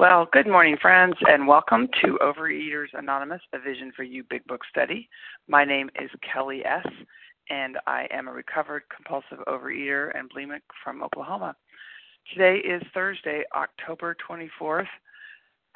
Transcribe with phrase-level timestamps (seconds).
[0.00, 4.60] Well, good morning, friends, and welcome to Overeaters Anonymous, a Vision for You Big Book
[4.70, 5.08] Study.
[5.48, 6.86] My name is Kelly S.,
[7.50, 11.56] and I am a recovered compulsive overeater and bulimic from Oklahoma.
[12.32, 14.86] Today is Thursday, October 24th,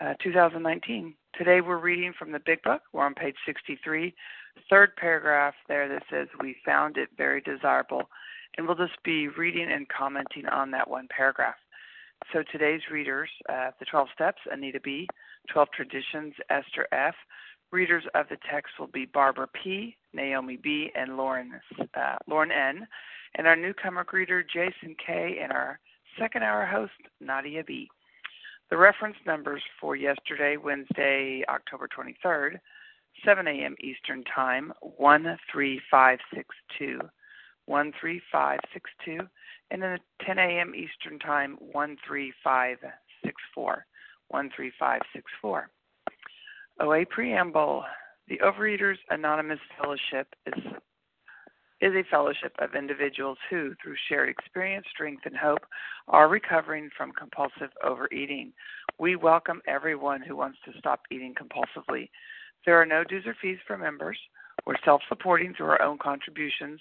[0.01, 1.17] uh, 2019.
[1.37, 2.83] Today we're reading from the Big Book.
[2.93, 4.15] We're on page 63,
[4.71, 8.09] third paragraph there that says, We found it very desirable.
[8.57, 11.57] And we'll just be reading and commenting on that one paragraph.
[12.31, 15.07] So today's readers, uh, the 12 Steps, Anita B.,
[15.53, 17.15] 12 Traditions, Esther F.
[17.73, 21.61] Readers of the text will be Barbara P., Naomi B., and Lauren,
[21.95, 22.87] uh, Lauren N.,
[23.35, 25.81] and our newcomer greeter, Jason K., and our
[26.19, 27.89] second hour host, Nadia B.
[28.71, 32.61] The reference numbers for yesterday, Wednesday, October 23rd,
[33.25, 33.75] 7 a.m.
[33.81, 37.01] Eastern Time, 13562.
[37.67, 39.29] 13562
[39.73, 40.73] and then 10 a.m.
[40.75, 43.87] Eastern Time, 13564.
[44.31, 45.71] 13564.
[46.81, 47.85] OA Preamble.
[48.29, 50.63] The Overeaters Anonymous Fellowship is,
[51.81, 55.65] is a fellowship of individuals who, through shared experience, strength, and hope,
[56.07, 58.53] are recovering from compulsive overeating.
[58.99, 62.11] We welcome everyone who wants to stop eating compulsively.
[62.67, 64.19] There are no dues or fees for members.
[64.67, 66.81] We're self supporting through our own contributions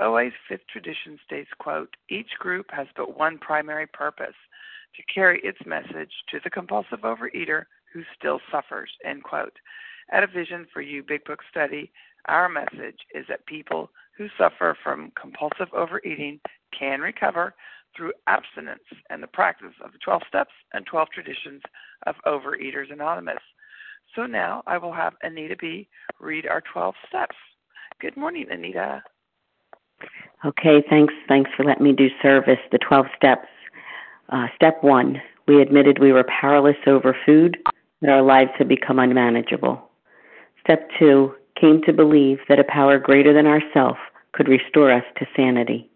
[0.00, 4.34] OA's fifth tradition states, quote, each group has but one primary purpose,
[4.96, 9.52] to carry its message to the compulsive overeater who still suffers, end quote.
[10.10, 11.92] At a Vision for You Big Book study,
[12.26, 16.40] our message is that people who suffer from compulsive overeating
[16.76, 17.54] can recover
[17.96, 21.62] through abstinence and the practice of the 12 steps and 12 traditions
[22.06, 23.42] of Overeaters Anonymous.
[24.14, 25.88] So now I will have Anita B.
[26.20, 27.36] read our 12 steps.
[28.00, 29.02] Good morning, Anita.
[30.44, 31.14] Okay, thanks.
[31.26, 32.58] Thanks for letting me do service.
[32.70, 33.48] The 12 steps.
[34.28, 37.56] Uh, step one, we admitted we were powerless over food,
[38.00, 39.82] that our lives had become unmanageable.
[40.60, 43.96] Step two, came to believe that a power greater than ourself
[44.32, 45.90] could restore us to sanity.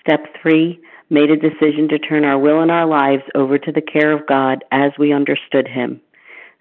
[0.00, 3.80] Step three, made a decision to turn our will and our lives over to the
[3.80, 6.00] care of God as we understood Him.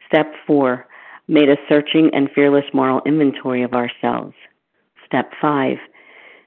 [0.07, 0.87] Step four,
[1.27, 4.33] made a searching and fearless moral inventory of ourselves.
[5.05, 5.77] Step five,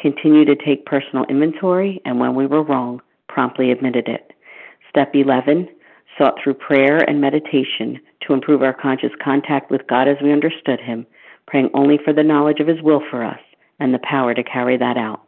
[0.00, 4.32] continue to take personal inventory and when we were wrong, promptly admitted it.
[4.88, 5.68] Step 11,
[6.18, 10.80] sought through prayer and meditation to improve our conscious contact with God as we understood
[10.80, 11.06] Him,
[11.46, 13.38] praying only for the knowledge of His will for us
[13.78, 15.22] and the power to carry that out.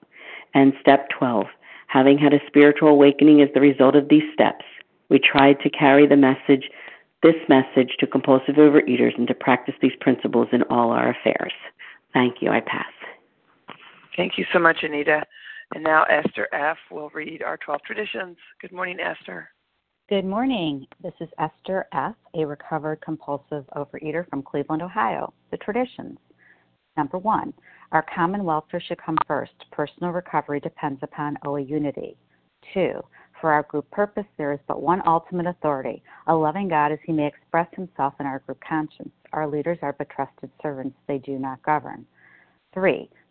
[0.55, 1.47] And step 12,
[1.87, 4.65] having had a spiritual awakening as the result of these steps,
[5.09, 6.71] we tried to carry the message,
[7.23, 11.53] this message to compulsive overeaters and to practice these principles in all our affairs.
[12.13, 12.51] Thank you.
[12.51, 12.93] I pass.
[14.17, 15.25] Thank you so much, Anita.
[15.75, 16.77] And now Esther F.
[16.91, 18.37] will read our 12 traditions.
[18.61, 19.49] Good morning, Esther.
[20.09, 20.87] Good morning.
[21.03, 25.33] This is Esther F., a recovered compulsive overeater from Cleveland, Ohio.
[25.51, 26.19] The traditions.
[26.99, 27.55] Number one,
[27.93, 29.53] our common welfare should come first.
[29.71, 32.19] Personal recovery depends upon OA unity.
[32.75, 33.01] Two,
[33.41, 37.13] for our group purpose, there is but one ultimate authority, a loving God as he
[37.13, 39.13] may express himself in our group conscience.
[39.33, 42.05] Our leaders are but trusted servants, they do not govern.
[42.75, 43.09] Three,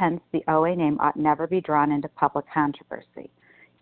[0.00, 3.30] hence, the OA name ought never be drawn into public controversy.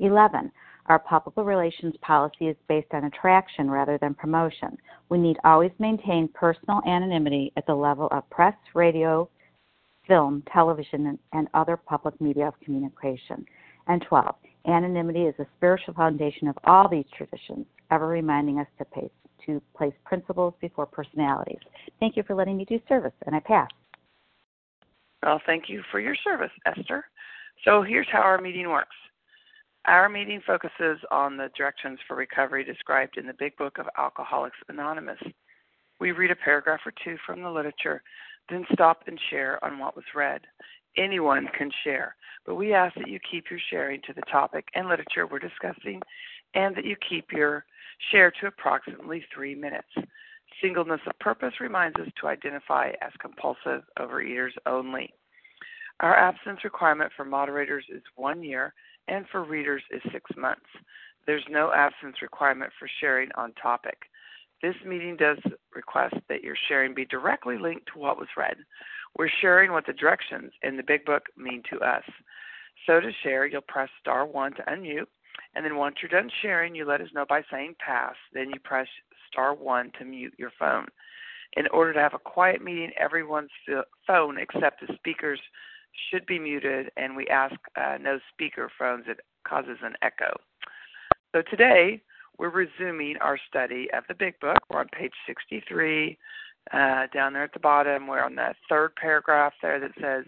[0.01, 0.51] 11.
[0.87, 4.77] Our public relations policy is based on attraction rather than promotion.
[5.11, 9.29] We need always maintain personal anonymity at the level of press, radio,
[10.09, 13.45] film, television, and, other public media of communication.
[13.87, 14.35] And 12.
[14.67, 19.11] Anonymity is the spiritual foundation of all these traditions, ever reminding us to, pay,
[19.47, 21.61] to place principles before personalities.
[22.01, 23.69] Thank you for letting me do service, and I pass.
[25.23, 27.05] Well, thank you for your service, Esther.
[27.65, 28.95] So here's how our meeting works.
[29.87, 34.59] Our meeting focuses on the directions for recovery described in the Big Book of Alcoholics
[34.69, 35.19] Anonymous.
[35.99, 38.03] We read a paragraph or two from the literature,
[38.49, 40.43] then stop and share on what was read.
[40.97, 42.15] Anyone can share,
[42.47, 46.01] but we ask that you keep your sharing to the topic and literature we're discussing
[46.55, 47.65] and that you keep your
[48.13, 49.89] share to approximately three minutes.
[50.63, 55.13] Singleness of purpose reminds us to identify as compulsive overeaters only.
[56.01, 58.75] Our absence requirement for moderators is one year
[59.09, 60.67] and for readers is six months.
[61.27, 63.99] There's no absence requirement for sharing on topic.
[64.63, 65.39] This meeting does
[65.75, 68.57] request that your sharing be directly linked to what was read.
[69.17, 72.05] We're sharing what the directions in the Big Book mean to us.
[72.87, 75.07] So to share, you'll press star one to unmute,
[75.55, 78.15] and then once you're done sharing, you let us know by saying pass.
[78.33, 78.87] Then you press
[79.31, 80.87] star one to mute your phone.
[81.57, 83.51] In order to have a quiet meeting, everyone's
[84.07, 85.41] phone except the speaker's
[86.11, 89.05] should be muted, and we ask uh, no speaker phones.
[89.09, 90.37] It causes an echo.
[91.35, 92.03] So today,
[92.39, 94.59] we're resuming our study of the Big Book.
[94.71, 96.17] We're on page 63.
[96.73, 100.25] Uh, down there at the bottom, we're on the third paragraph there that says,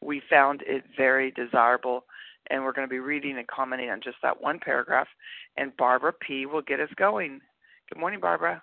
[0.00, 2.04] We found it very desirable.
[2.50, 5.06] And we're going to be reading and commenting on just that one paragraph.
[5.56, 6.46] And Barbara P.
[6.46, 7.40] will get us going.
[7.92, 8.62] Good morning, Barbara.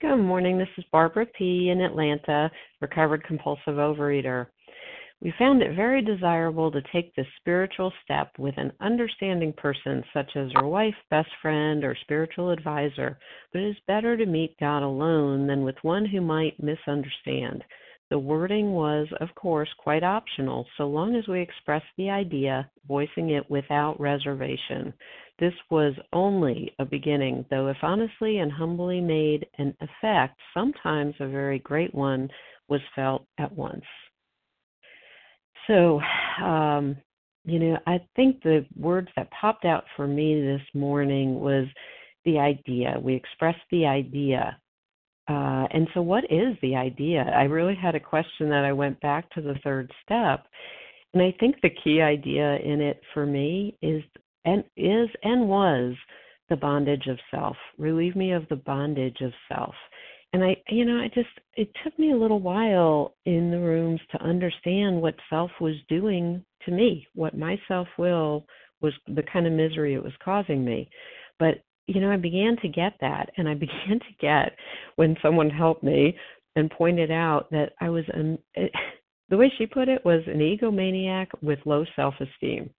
[0.00, 0.58] Good morning.
[0.58, 1.70] This is Barbara P.
[1.70, 2.50] in Atlanta,
[2.80, 4.48] recovered compulsive overeater.
[5.20, 10.32] We found it very desirable to take this spiritual step with an understanding person, such
[10.34, 13.16] as your wife, best friend, or spiritual advisor,
[13.52, 17.62] but it is better to meet God alone than with one who might misunderstand.
[18.10, 23.30] The wording was, of course, quite optional, so long as we expressed the idea, voicing
[23.30, 24.92] it without reservation.
[25.42, 31.26] This was only a beginning, though if honestly and humbly made an effect, sometimes a
[31.26, 32.28] very great one,
[32.68, 33.82] was felt at once.
[35.66, 36.00] So,
[36.40, 36.96] um,
[37.44, 41.66] you know, I think the words that popped out for me this morning was
[42.24, 43.00] the idea.
[43.02, 44.56] We expressed the idea.
[45.28, 47.22] Uh, and so, what is the idea?
[47.36, 50.46] I really had a question that I went back to the third step.
[51.14, 54.04] And I think the key idea in it for me is
[54.44, 55.94] and is and was
[56.48, 57.56] the bondage of self.
[57.78, 59.74] Relieve me of the bondage of self
[60.32, 64.00] and I, you know, I just, it took me a little while in the rooms
[64.12, 68.46] to understand what self was doing to me, what my self will
[68.80, 70.88] was the kind of misery it was causing me.
[71.38, 73.30] But, you know, I began to get that.
[73.36, 74.56] And I began to get
[74.96, 76.16] when someone helped me
[76.56, 78.68] and pointed out that I was, an, eh,
[79.28, 82.70] the way she put it was an egomaniac with low self esteem.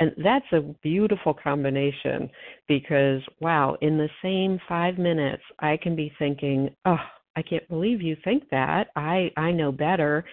[0.00, 2.30] And that's a beautiful combination
[2.66, 6.96] because, wow, in the same five minutes, I can be thinking, oh,
[7.36, 8.88] I can't believe you think that.
[8.96, 10.24] I, I know better.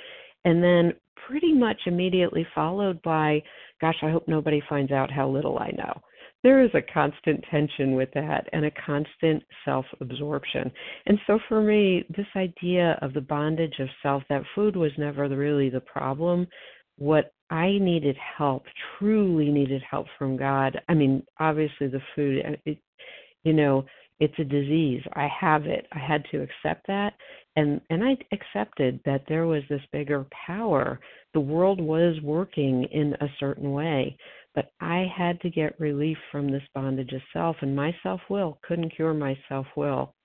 [0.46, 0.94] And then
[1.28, 3.44] pretty much immediately followed by,
[3.82, 6.02] gosh, I hope nobody finds out how little I know.
[6.44, 10.72] There is a constant tension with that and a constant self absorption.
[11.08, 15.28] And so for me, this idea of the bondage of self, that food was never
[15.28, 16.48] really the problem.
[16.98, 18.66] What I needed help,
[18.98, 20.80] truly needed help from God.
[20.90, 22.78] I mean, obviously the food, it,
[23.44, 23.86] you know,
[24.20, 25.02] it's a disease.
[25.14, 25.86] I have it.
[25.92, 27.14] I had to accept that,
[27.56, 31.00] and and I accepted that there was this bigger power.
[31.34, 34.18] The world was working in a certain way,
[34.56, 38.58] but I had to get relief from this bondage of self, and my self will
[38.64, 40.16] couldn't cure my self will.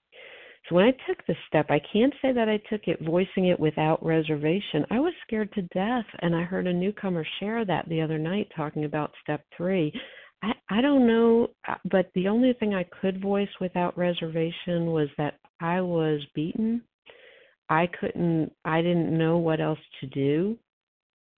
[0.68, 3.58] So when I took this step, I can't say that I took it voicing it
[3.58, 4.86] without reservation.
[4.90, 8.48] I was scared to death, and I heard a newcomer share that the other night
[8.54, 9.92] talking about step three.
[10.42, 15.08] I, I don't know, uh, but the only thing I could voice without reservation was
[15.18, 16.82] that I was beaten.
[17.68, 20.56] I couldn't, I didn't know what else to do,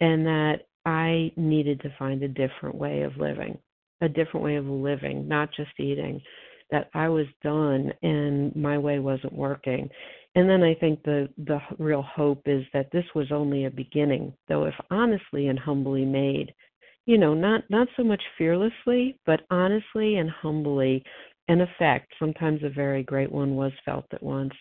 [0.01, 3.57] and that I needed to find a different way of living,
[4.03, 6.21] a different way of living, not just eating
[6.75, 9.89] that I was done and my way wasn't working.
[10.35, 14.33] And then I think the the real hope is that this was only a beginning,
[14.49, 16.53] though if honestly and humbly made,
[17.07, 21.05] you know, not not so much fearlessly, but honestly and humbly,
[21.47, 24.55] an effect, sometimes a very great one, was felt at once.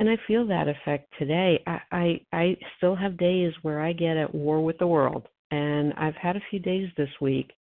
[0.00, 1.62] And I feel that effect today.
[1.68, 5.92] I, I I still have days where I get at war with the world, and
[5.96, 7.52] I've had a few days this week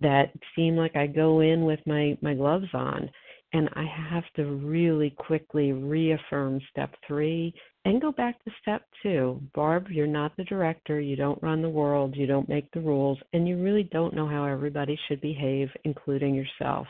[0.00, 3.10] that seem like I go in with my my gloves on
[3.52, 7.52] and I have to really quickly reaffirm step 3
[7.84, 9.40] and go back to step 2.
[9.54, 13.18] Barb, you're not the director, you don't run the world, you don't make the rules,
[13.32, 16.86] and you really don't know how everybody should behave including yourself.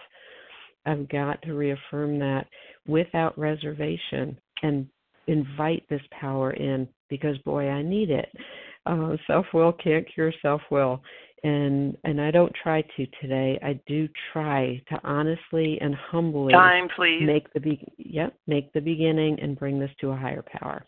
[0.86, 2.46] I've got to reaffirm that
[2.86, 4.86] without reservation and
[5.26, 8.28] invite this power in because boy, I need it.
[8.84, 11.00] Uh, self will can't cure self will
[11.44, 13.58] and and I don't try to today.
[13.62, 16.88] I do try to honestly and humbly Time,
[17.26, 20.84] make the be- yep, make the beginning and bring this to a higher power.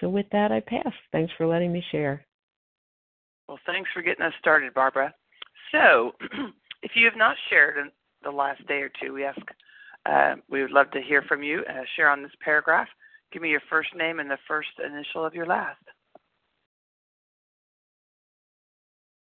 [0.00, 0.92] So with that I pass.
[1.12, 2.24] Thanks for letting me share.
[3.48, 5.14] Well, thanks for getting us started, Barbara.
[5.72, 6.12] So,
[6.82, 7.90] if you have not shared in
[8.22, 9.40] the last day or two, we ask
[10.06, 11.60] uh, we would love to hear from you.
[11.68, 12.88] Uh, share on this paragraph.
[13.32, 15.78] Give me your first name and the first initial of your last.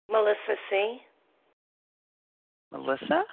[0.10, 1.02] Melissa C.
[2.72, 3.24] Melissa?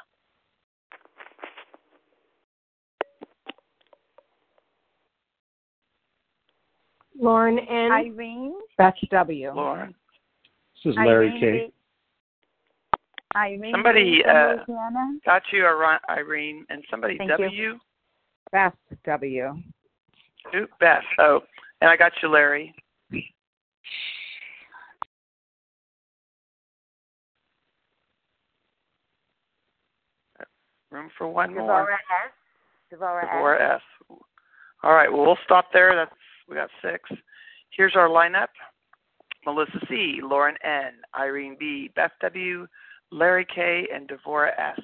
[7.20, 7.92] Lauren N.
[7.92, 8.54] Irene.
[8.76, 9.52] Beth W.
[9.54, 9.94] Lauren?
[10.84, 11.72] This is Larry Irene K.
[13.36, 13.72] Irene.
[13.72, 14.56] Somebody, uh,
[15.24, 15.64] Got you,
[16.10, 16.66] Irene.
[16.68, 17.48] And somebody, Thank W?
[17.48, 17.78] you.
[18.52, 19.54] Beth W.
[20.54, 21.02] Ooh, Beth.
[21.18, 21.40] Oh,
[21.80, 22.74] and I got you, Larry.
[30.94, 31.88] Room for one more.
[31.88, 32.32] Devora S.
[32.92, 33.28] Devora S.
[33.34, 33.82] Devora S.
[34.84, 35.94] All right, well, we'll stop there.
[35.96, 36.14] That's
[36.48, 37.10] we got six.
[37.70, 38.48] Here's our lineup:
[39.44, 42.68] Melissa C, Lauren N, Irene B, Beth W,
[43.10, 44.80] Larry K, and Devora S.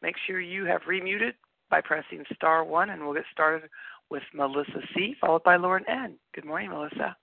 [0.00, 1.34] Make sure you have remuted
[1.70, 3.68] by pressing star one, and we'll get started
[4.10, 6.14] with Melissa C, followed by Lauren N.
[6.34, 7.14] Good morning, Melissa.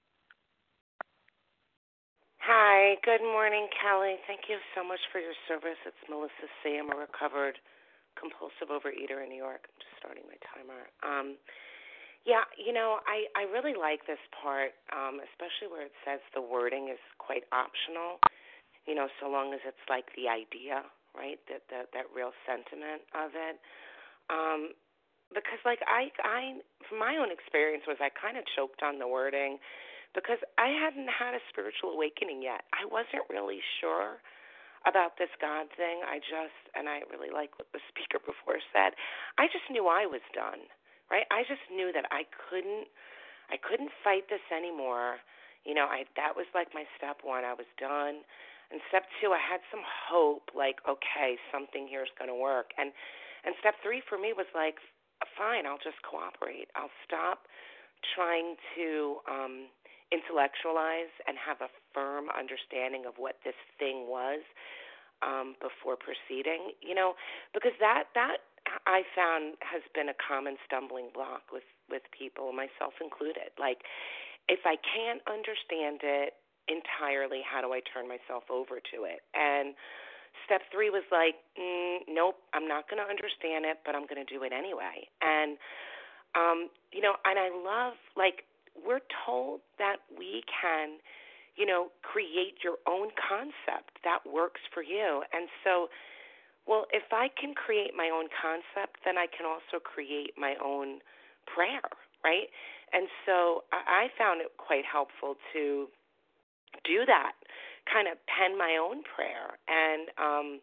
[2.37, 4.15] Hi, good morning, Kelly.
[4.27, 5.77] Thank you so much for your service.
[5.85, 6.77] It's Melissa C.
[6.79, 7.57] I'm a recovered
[8.19, 9.65] compulsive overeater in New York.
[9.71, 10.91] I'm just starting my timer.
[11.01, 11.39] Um,
[12.27, 16.43] yeah, you know, I I really like this part, um, especially where it says the
[16.43, 18.19] wording is quite optional.
[18.83, 20.83] You know, so long as it's like the idea,
[21.15, 21.39] right?
[21.47, 23.55] That that that real sentiment of it.
[24.27, 24.75] Um,
[25.31, 26.59] because like I I
[26.91, 29.57] from my own experience was I kind of choked on the wording
[30.13, 32.65] because I hadn't had a spiritual awakening yet.
[32.73, 34.19] I wasn't really sure
[34.87, 36.03] about this God thing.
[36.05, 38.95] I just and I really like what the speaker before said.
[39.37, 40.67] I just knew I was done.
[41.09, 41.25] Right?
[41.33, 42.87] I just knew that I couldn't
[43.49, 45.17] I couldn't fight this anymore.
[45.65, 47.43] You know, I that was like my step 1.
[47.43, 48.23] I was done.
[48.69, 52.71] And step 2, I had some hope like okay, something here is going to work.
[52.77, 52.93] And
[53.43, 54.77] and step 3 for me was like
[55.35, 56.69] fine, I'll just cooperate.
[56.75, 57.49] I'll stop
[58.15, 59.67] trying to um
[60.11, 64.41] intellectualize and have a firm understanding of what this thing was
[65.21, 66.73] um, before proceeding.
[66.81, 67.13] You know,
[67.53, 68.41] because that that
[68.85, 73.53] I found has been a common stumbling block with with people, myself included.
[73.57, 73.81] Like,
[74.47, 76.37] if I can't understand it
[76.69, 79.25] entirely, how do I turn myself over to it?
[79.33, 79.73] And
[80.45, 84.21] step three was like, mm, nope, I'm not going to understand it, but I'm going
[84.21, 85.09] to do it anyway.
[85.21, 85.57] And
[86.37, 88.45] um, you know, and I love like
[88.85, 90.99] we're told that we can,
[91.55, 95.23] you know, create your own concept that works for you.
[95.33, 95.87] And so,
[96.67, 100.99] well, if I can create my own concept, then I can also create my own
[101.45, 101.83] prayer,
[102.23, 102.49] right?
[102.93, 105.87] And so I found it quite helpful to
[106.85, 107.33] do that,
[107.91, 109.57] kind of pen my own prayer.
[109.67, 110.61] And, um,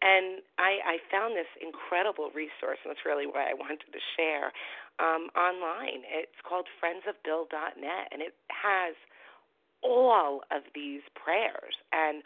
[0.00, 4.54] and I, I found this incredible resource, and that's really what I wanted to share
[5.02, 6.06] um, online.
[6.06, 8.94] It's called friendsofbill.net, and it has
[9.82, 11.74] all of these prayers.
[11.90, 12.22] And,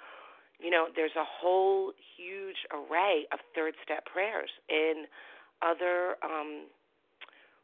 [0.60, 5.08] you know, there's a whole huge array of third step prayers in
[5.64, 6.68] other um,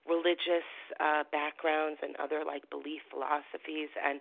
[0.08, 0.64] religious
[1.00, 3.92] uh, backgrounds and other like belief philosophies.
[4.00, 4.20] And,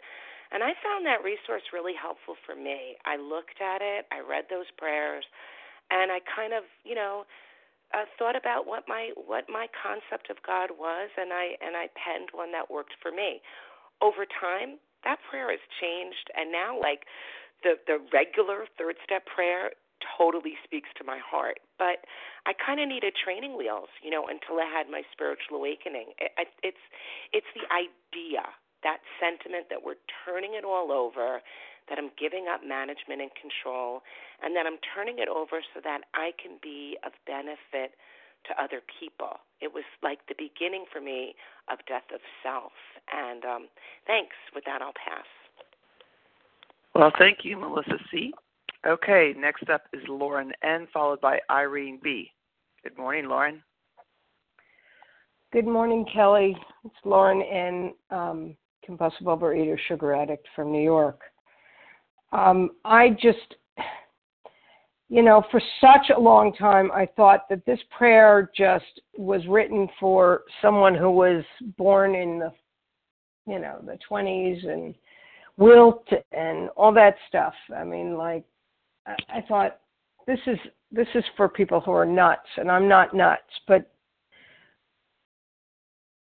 [0.52, 3.00] and I found that resource really helpful for me.
[3.08, 5.24] I looked at it, I read those prayers,
[5.92, 7.26] and I kind of, you know,
[7.94, 11.88] uh, thought about what my what my concept of God was, and I and I
[11.96, 13.42] penned one that worked for me.
[14.02, 17.08] Over time, that prayer has changed, and now like
[17.64, 19.72] the the regular third step prayer
[20.18, 21.60] totally speaks to my heart.
[21.80, 22.06] But
[22.46, 26.12] I kind of needed training wheels, you know, until I had my spiritual awakening.
[26.20, 26.84] It, it's
[27.32, 28.44] it's the idea,
[28.88, 31.44] that sentiment that we're turning it all over,
[31.92, 34.00] that I'm giving up management and control,
[34.40, 38.00] and that I'm turning it over so that I can be of benefit
[38.48, 39.44] to other people.
[39.60, 41.36] It was like the beginning for me
[41.72, 42.72] of death of self.
[43.12, 43.68] And um,
[44.06, 44.36] thanks.
[44.56, 45.28] With that, I'll pass.
[46.96, 48.34] Well, thank you, Melissa C.
[48.86, 52.32] Okay, next up is Lauren N., followed by Irene B.
[52.84, 53.62] Good morning, Lauren.
[55.52, 56.56] Good morning, Kelly.
[56.86, 58.56] It's Lauren N., um,
[58.88, 61.22] compulsive overeater, sugar addict from New York.
[62.32, 63.56] Um, I just,
[65.10, 69.88] you know, for such a long time, I thought that this prayer just was written
[70.00, 71.44] for someone who was
[71.78, 72.52] born in the,
[73.46, 74.96] you know, the 20s and
[75.58, 77.54] wilt and all that stuff.
[77.76, 78.44] I mean, like
[79.30, 79.80] I, thought
[80.26, 80.58] this is
[80.92, 83.92] this is for people who are nuts, and I'm not nuts, but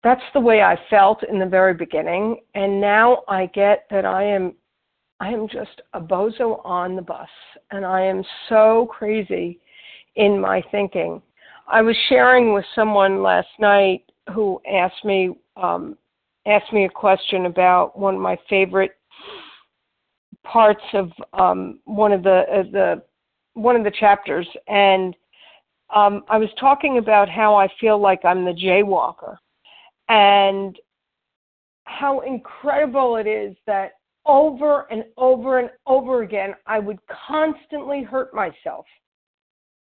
[0.05, 4.25] that's the way I felt in the very beginning, and now I get that I
[4.25, 4.55] am
[5.21, 7.29] I am just a bozo on the bus,
[7.71, 9.61] and I am so crazy
[10.17, 11.23] in my thinking.
[11.69, 14.03] I was sharing with someone last night
[14.35, 15.97] who asked me um,
[16.47, 18.97] asked me a question about one of my favorite
[20.45, 23.03] parts of um, one of the uh, the
[23.55, 25.15] one of the chapters, and
[25.95, 29.37] um, I was talking about how I feel like I'm the jaywalker,
[30.09, 30.79] and
[31.85, 33.93] how incredible it is that
[34.25, 38.87] over and over and over again I would constantly hurt myself,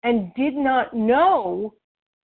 [0.03, 1.75] and did not know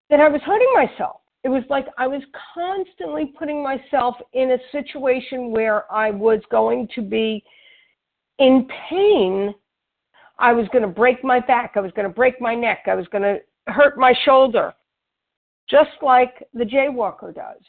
[0.10, 1.22] that I was hurting myself.
[1.44, 2.22] It was like I was
[2.54, 7.44] constantly putting myself in a situation where I was going to be
[8.40, 9.54] in pain,
[10.40, 12.96] I was going to break my back, I was going to break my neck, I
[12.96, 13.40] was going to
[13.72, 14.74] hurt my shoulder,
[15.70, 17.62] just like the jaywalker does.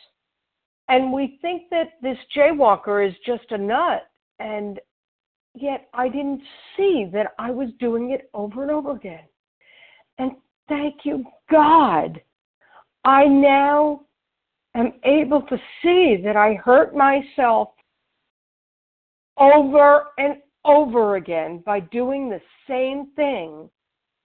[0.88, 4.81] And we think that this jaywalker is just a nut, and
[5.55, 6.43] yet I didn't
[6.76, 9.25] see that I was doing it over and over again.
[10.19, 10.33] And
[10.69, 12.21] thank you, God.
[13.04, 14.02] I now
[14.75, 17.69] am able to see that I hurt myself
[19.39, 23.69] over and over again by doing the same thing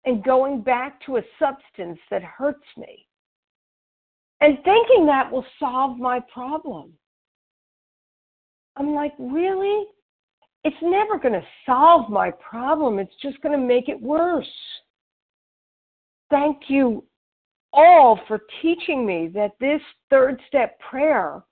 [0.06, 3.06] and going back to a substance that hurts me
[4.42, 6.94] and thinking that will solve my problem.
[8.76, 9.86] I'm like, really?
[10.64, 13.00] It's never going to solve my problem.
[13.00, 14.46] It's just going to make it worse.
[16.30, 17.04] Thank you
[17.74, 21.44] all for teaching me that this third step prayer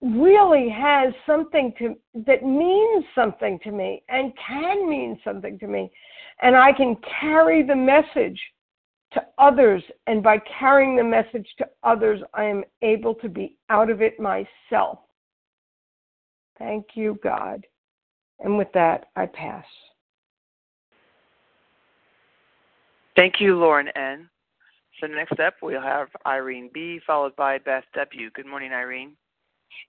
[0.00, 1.96] really has something to
[2.26, 5.90] that means something to me and can mean something to me
[6.40, 8.40] and i can carry the message
[9.12, 13.90] to others and by carrying the message to others i am able to be out
[13.90, 14.98] of it myself
[16.58, 17.66] thank you god
[18.40, 19.64] and with that i pass
[23.16, 24.28] thank you lauren n
[25.00, 29.16] so next up we'll have irene b followed by beth w good morning irene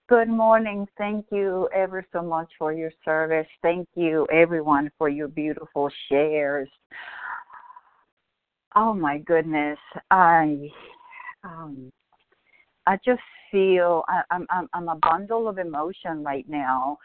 [0.07, 0.87] Good morning.
[0.97, 3.47] Thank you ever so much for your service.
[3.61, 6.69] Thank you, everyone, for your beautiful shares.
[8.75, 9.79] Oh my goodness,
[10.11, 10.69] I,
[11.43, 11.91] um,
[12.85, 16.97] I just feel I, I'm I'm I'm a bundle of emotion right now.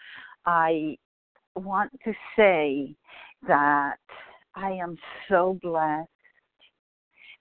[0.45, 0.99] I
[1.57, 2.95] want to say
[3.47, 3.97] that
[4.55, 4.99] I am
[5.29, 6.09] so blessed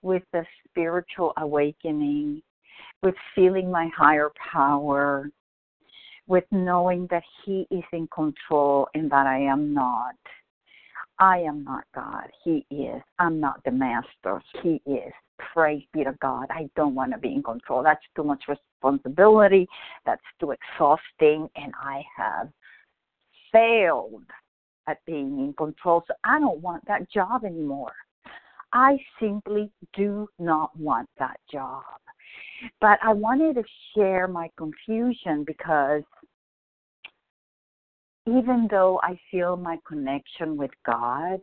[0.01, 2.41] with the spiritual awakening
[3.03, 5.29] with feeling my higher power,
[6.27, 10.15] with knowing that He is in control and that I am not.
[11.23, 12.27] I am not God.
[12.43, 13.01] He is.
[13.17, 14.41] I'm not the master.
[14.61, 15.13] He is.
[15.53, 16.47] Praise be to God.
[16.49, 17.81] I don't want to be in control.
[17.81, 19.65] That's too much responsibility.
[20.05, 21.47] That's too exhausting.
[21.55, 22.49] And I have
[23.53, 24.25] failed
[24.87, 26.03] at being in control.
[26.09, 27.93] So I don't want that job anymore.
[28.73, 31.83] I simply do not want that job.
[32.81, 33.63] But I wanted to
[33.95, 36.03] share my confusion because
[38.27, 41.39] even though I feel my connection with God,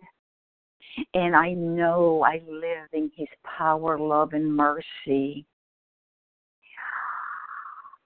[1.14, 5.46] and I know I live in His power, love, and mercy,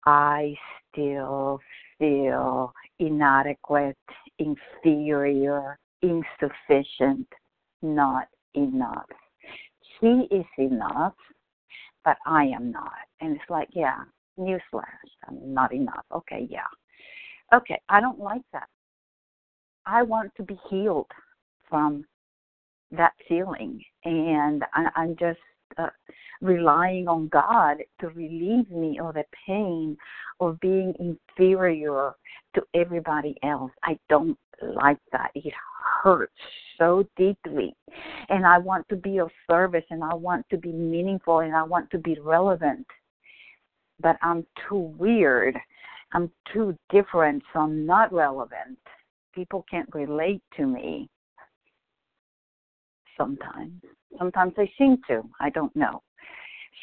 [0.05, 0.55] I
[0.91, 1.59] still
[1.97, 3.97] feel inadequate,
[4.39, 7.27] inferior, insufficient,
[7.81, 9.07] not enough.
[9.99, 11.13] He is enough
[12.05, 12.93] but I am not.
[13.19, 14.03] And it's like, yeah,
[14.39, 14.83] newsflash,
[15.27, 16.05] I'm not enough.
[16.13, 16.61] Okay, yeah.
[17.55, 18.67] Okay, I don't like that.
[19.85, 21.07] I want to be healed
[21.69, 22.05] from
[22.91, 25.39] that feeling, and I, I'm just
[25.77, 25.87] uh,
[26.41, 29.97] relying on God to relieve me of the pain
[30.39, 32.13] of being inferior
[32.55, 33.71] to everybody else.
[33.83, 35.31] I don't like that.
[35.35, 35.53] It
[36.03, 36.33] hurts
[36.77, 37.75] so deeply.
[38.29, 41.63] And I want to be of service and I want to be meaningful and I
[41.63, 42.85] want to be relevant.
[43.99, 45.57] But I'm too weird.
[46.15, 48.79] I'm too different, so I'm not relevant.
[49.33, 51.09] People can't relate to me
[53.17, 53.73] sometimes.
[54.17, 55.23] Sometimes they seem to.
[55.41, 56.01] I don't know.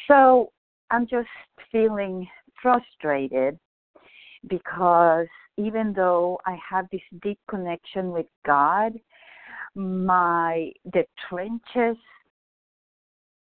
[0.07, 0.51] So
[0.91, 1.29] I'm just
[1.71, 2.27] feeling
[2.61, 3.57] frustrated
[4.47, 8.93] because even though I have this deep connection with God,
[9.73, 11.97] my the trenches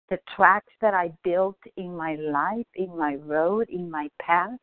[0.09, 4.57] the tracks that I built in my life, in my road, in my path,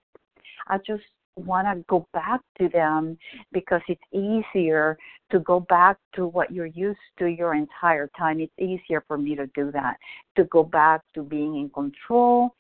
[0.67, 1.05] I just
[1.37, 3.19] want to go back to them
[3.53, 4.97] because it's easier
[5.31, 8.41] to go back to what you're used to your entire time.
[8.41, 9.97] It's easier for me to do that,
[10.37, 12.55] to go back to being in control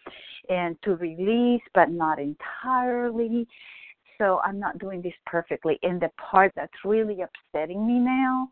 [0.49, 3.47] and to release, but not entirely.
[4.19, 5.79] So I'm not doing this perfectly.
[5.83, 8.49] And the part that's really upsetting me now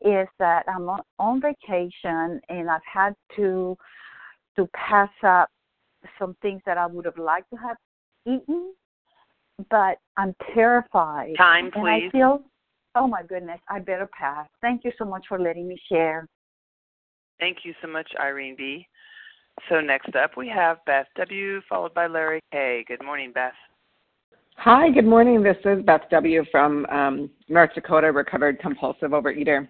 [0.00, 3.76] is that I'm on vacation and I've had to
[4.56, 5.50] to pass up
[6.18, 7.76] some things that I would have liked to have
[8.26, 8.72] eaten
[9.70, 11.34] but I'm terrified.
[11.36, 11.78] Time, please.
[11.78, 12.42] And I feel,
[12.94, 14.46] oh my goodness, I better pass.
[14.60, 16.26] Thank you so much for letting me share.
[17.40, 18.86] Thank you so much, Irene B.
[19.68, 21.60] So next up we have Beth W.
[21.68, 22.84] followed by Larry K.
[22.86, 23.52] Good morning, Beth.
[24.58, 25.42] Hi, good morning.
[25.42, 26.44] This is Beth W.
[26.50, 29.68] from um, North Dakota, recovered compulsive overeater.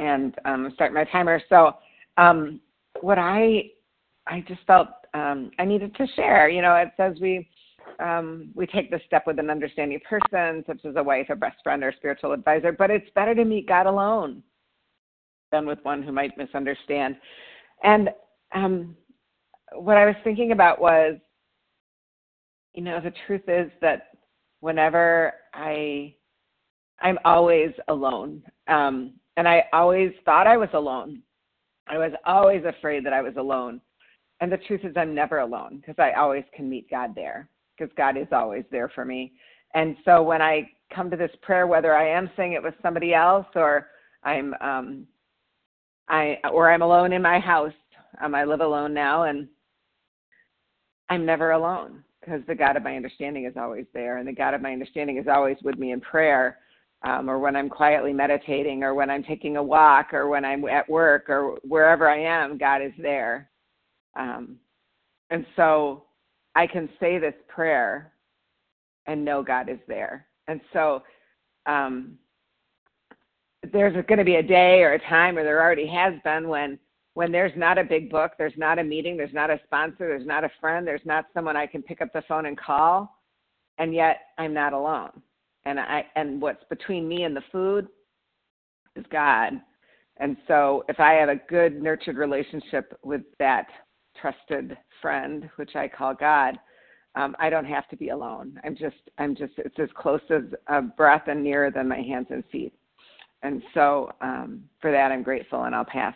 [0.00, 1.40] And um, start my timer.
[1.48, 1.72] So,
[2.16, 2.60] um,
[3.00, 3.70] what I
[4.26, 6.48] I just felt um, I needed to share.
[6.48, 7.48] You know, it says we
[7.98, 11.58] um, we take this step with an understanding person, such as a wife, a best
[11.62, 14.42] friend, or spiritual advisor, but it's better to meet God alone
[15.52, 17.16] than with one who might misunderstand.
[17.82, 18.10] And
[18.54, 18.96] um,
[19.74, 21.16] what I was thinking about was,
[22.74, 24.08] you know, the truth is that
[24.60, 26.14] whenever I,
[27.00, 31.22] I'm always alone, um, and I always thought I was alone.
[31.86, 33.80] I was always afraid that I was alone.
[34.40, 37.92] And the truth is, I'm never alone because I always can meet God there because
[37.96, 39.32] God is always there for me.
[39.74, 43.14] And so when I come to this prayer, whether I am saying it with somebody
[43.14, 43.88] else or
[44.22, 45.06] I'm um,
[46.08, 47.72] I or I'm alone in my house,
[48.22, 49.48] um, I live alone now, and
[51.08, 54.54] I'm never alone because the God of my understanding is always there, and the God
[54.54, 56.58] of my understanding is always with me in prayer.
[57.02, 60.66] Um, or when I'm quietly meditating, or when I'm taking a walk, or when I'm
[60.66, 63.50] at work, or wherever I am, God is there.
[64.16, 64.56] Um,
[65.28, 66.04] and so
[66.54, 68.12] I can say this prayer
[69.06, 70.26] and know God is there.
[70.48, 71.02] And so
[71.66, 72.18] um,
[73.72, 76.78] there's going to be a day or a time, or there already has been, when
[77.14, 80.26] when there's not a big book, there's not a meeting, there's not a sponsor, there's
[80.26, 83.22] not a friend, there's not someone I can pick up the phone and call,
[83.78, 85.22] and yet I'm not alone.
[85.64, 87.86] And I and what's between me and the food
[88.96, 89.52] is God.
[90.18, 93.66] And so if I have a good nurtured relationship with that
[94.20, 96.58] trusted friend, which I call God,
[97.14, 98.60] um, I don't have to be alone.
[98.64, 102.26] I'm just, I'm just, it's as close as a breath and nearer than my hands
[102.30, 102.72] and feet.
[103.42, 106.14] And so um, for that, I'm grateful, and I'll pass.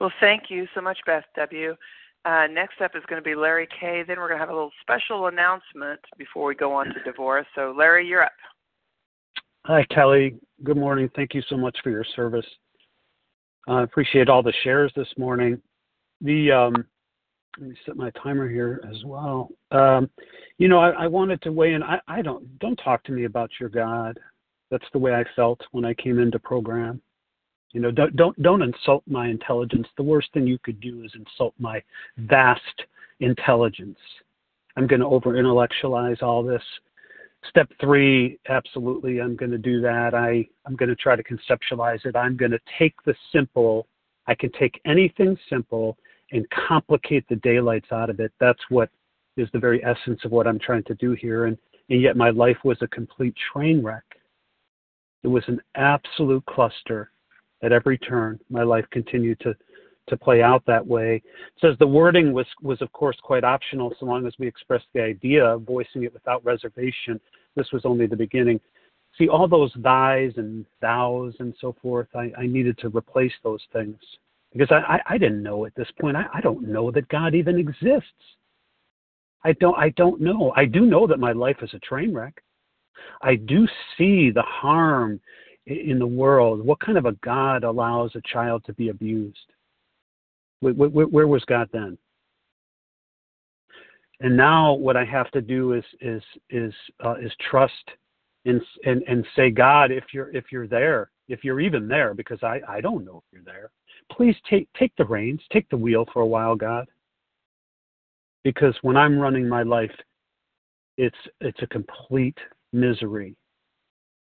[0.00, 1.74] Well, thank you so much, Beth W.
[2.26, 4.02] Uh, next up is going to be Larry K.
[4.06, 7.42] Then we're going to have a little special announcement before we go on to Devora
[7.42, 7.46] S.
[7.54, 8.32] So, Larry, you're up.
[9.66, 10.36] Hi, Kelly.
[10.62, 11.10] Good morning.
[11.16, 12.46] Thank you so much for your service.
[13.66, 15.60] I appreciate all the shares this morning.
[16.20, 16.84] The um,
[17.58, 19.48] let me set my timer here as well.
[19.72, 20.08] Um,
[20.58, 21.82] you know, I, wanted to weigh in.
[21.82, 24.20] I, don't don't talk to me about your God.
[24.70, 27.02] That's the way I felt when I came into program.
[27.72, 29.88] You know, don't don't don't insult my intelligence.
[29.96, 31.82] The worst thing you could do is insult my
[32.18, 32.84] vast
[33.18, 33.98] intelligence.
[34.76, 36.62] I'm going to over intellectualize all this
[37.50, 40.14] Step three, absolutely, I'm going to do that.
[40.14, 42.16] I, I'm going to try to conceptualize it.
[42.16, 43.86] I'm going to take the simple.
[44.26, 45.96] I can take anything simple
[46.32, 48.32] and complicate the daylights out of it.
[48.40, 48.90] That's what
[49.36, 51.46] is the very essence of what I'm trying to do here.
[51.46, 51.56] And,
[51.88, 54.04] and yet my life was a complete train wreck.
[55.22, 57.10] It was an absolute cluster
[57.62, 58.38] at every turn.
[58.50, 59.54] My life continued to
[60.08, 61.16] to play out that way.
[61.16, 64.86] It says the wording was was of course quite optional so long as we expressed
[64.94, 67.20] the idea, voicing it without reservation.
[67.54, 68.60] This was only the beginning.
[69.18, 72.08] See all those thys and thous and so forth.
[72.14, 73.96] I, I needed to replace those things
[74.52, 76.16] because I, I, I didn't know at this point.
[76.16, 78.10] I, I don't know that God even exists.
[79.44, 80.52] I don't I don't know.
[80.56, 82.42] I do know that my life is a train wreck.
[83.22, 83.66] I do
[83.96, 85.20] see the harm
[85.66, 86.64] in the world.
[86.64, 89.52] What kind of a God allows a child to be abused?
[90.60, 91.98] Where, was God then?
[94.20, 96.72] And now what I have to do is is is
[97.04, 97.74] uh, is trust
[98.46, 102.42] and and and say, God, if you're if you're there, if you're even there, because
[102.42, 103.70] I I don't know if you're there,
[104.10, 106.86] please take take the reins, take the wheel for a while, God.
[108.42, 109.94] Because when I'm running my life,
[110.96, 112.38] it's it's a complete
[112.72, 113.36] misery.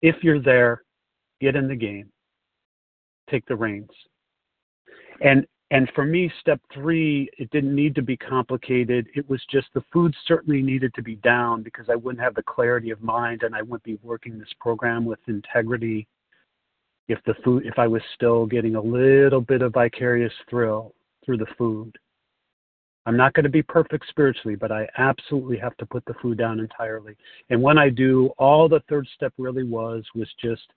[0.01, 0.83] If you're there,
[1.39, 2.11] get in the game.
[3.29, 3.89] Take the reins.
[5.21, 9.07] And and for me, step three, it didn't need to be complicated.
[9.13, 12.43] It was just the food certainly needed to be down because I wouldn't have the
[12.43, 16.07] clarity of mind and I wouldn't be working this program with integrity
[17.09, 21.39] if the food if I was still getting a little bit of vicarious thrill through
[21.39, 21.93] the food.
[23.05, 26.37] I'm not going to be perfect spiritually, but I absolutely have to put the food
[26.37, 27.17] down entirely.
[27.49, 30.71] And when I do, all the third step really was was just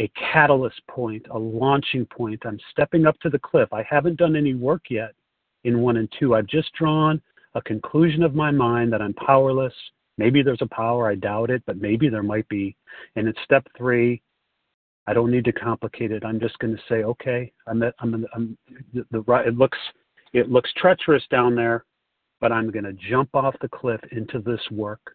[0.00, 2.42] a catalyst point, a launching point.
[2.44, 3.68] I'm stepping up to the cliff.
[3.72, 5.12] I haven't done any work yet
[5.64, 6.34] in one and two.
[6.34, 7.20] I've just drawn
[7.54, 9.74] a conclusion of my mind that I'm powerless.
[10.18, 12.76] Maybe there's a power, I doubt it, but maybe there might be.
[13.16, 14.22] And it's step three.
[15.06, 16.24] I don't need to complicate it.
[16.24, 18.56] I'm just going to say, okay, I'm, at, I'm, I'm
[19.10, 19.46] the right.
[19.46, 19.78] It looks
[20.32, 21.84] it looks treacherous down there,
[22.40, 25.14] but I'm going to jump off the cliff into this work.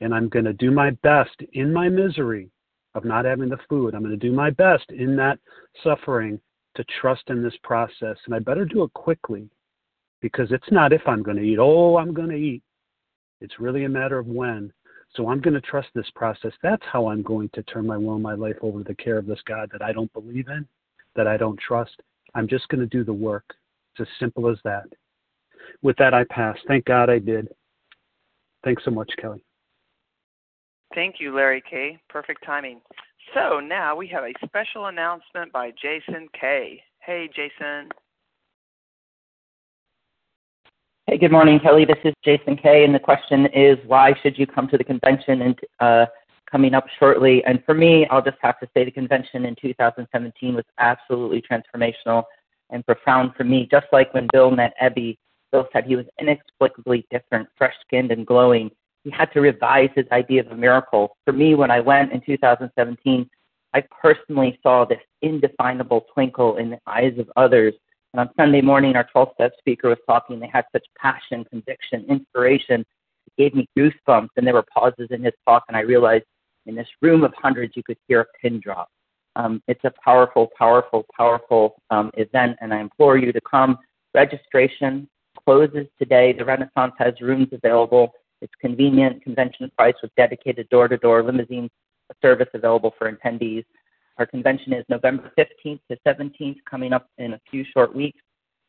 [0.00, 2.50] And I'm going to do my best in my misery
[2.94, 3.94] of not having the food.
[3.94, 5.38] I'm going to do my best in that
[5.82, 6.40] suffering
[6.74, 8.16] to trust in this process.
[8.26, 9.48] And I better do it quickly
[10.20, 11.58] because it's not if I'm going to eat.
[11.58, 12.62] Oh, I'm going to eat.
[13.40, 14.72] It's really a matter of when.
[15.14, 16.52] So I'm going to trust this process.
[16.62, 19.18] That's how I'm going to turn my will and my life over to the care
[19.18, 20.66] of this God that I don't believe in,
[21.16, 22.00] that I don't trust.
[22.34, 23.44] I'm just going to do the work.
[23.94, 24.84] It's as simple as that.
[25.82, 26.56] With that, I pass.
[26.66, 27.48] Thank God I did.
[28.64, 29.42] Thanks so much, Kelly.
[30.94, 31.98] Thank you, Larry K.
[32.08, 32.80] Perfect timing.
[33.34, 36.82] So now we have a special announcement by Jason K.
[37.00, 37.90] Hey, Jason.
[41.06, 41.84] Hey, good morning, Kelly.
[41.84, 42.84] This is Jason K.
[42.84, 46.06] And the question is, why should you come to the convention and uh,
[46.50, 47.44] coming up shortly?
[47.44, 52.24] And for me, I'll just have to say the convention in 2017 was absolutely transformational
[52.70, 53.68] and profound for me.
[53.70, 55.18] Just like when Bill met Ebby,
[55.52, 58.70] Bill said he was inexplicably different, fresh skinned and glowing.
[59.04, 61.16] He had to revise his idea of a miracle.
[61.24, 63.28] For me, when I went in 2017,
[63.74, 67.74] I personally saw this indefinable twinkle in the eyes of others.
[68.12, 70.40] And on Sunday morning, our 12 step speaker was talking.
[70.40, 72.84] They had such passion, conviction, inspiration.
[73.26, 74.30] It gave me goosebumps.
[74.36, 76.24] And there were pauses in his talk, and I realized
[76.66, 78.88] in this room of hundreds, you could hear a pin drop.
[79.36, 83.78] Um, it's a powerful, powerful, powerful um, event, and I implore you to come.
[84.14, 85.08] Registration
[85.44, 86.32] closes today.
[86.32, 88.12] The Renaissance has rooms available.
[88.40, 91.70] It's convenient, convention price with dedicated door to door limousine
[92.22, 93.64] service available for attendees.
[94.18, 98.20] Our convention is November 15th to 17th, coming up in a few short weeks.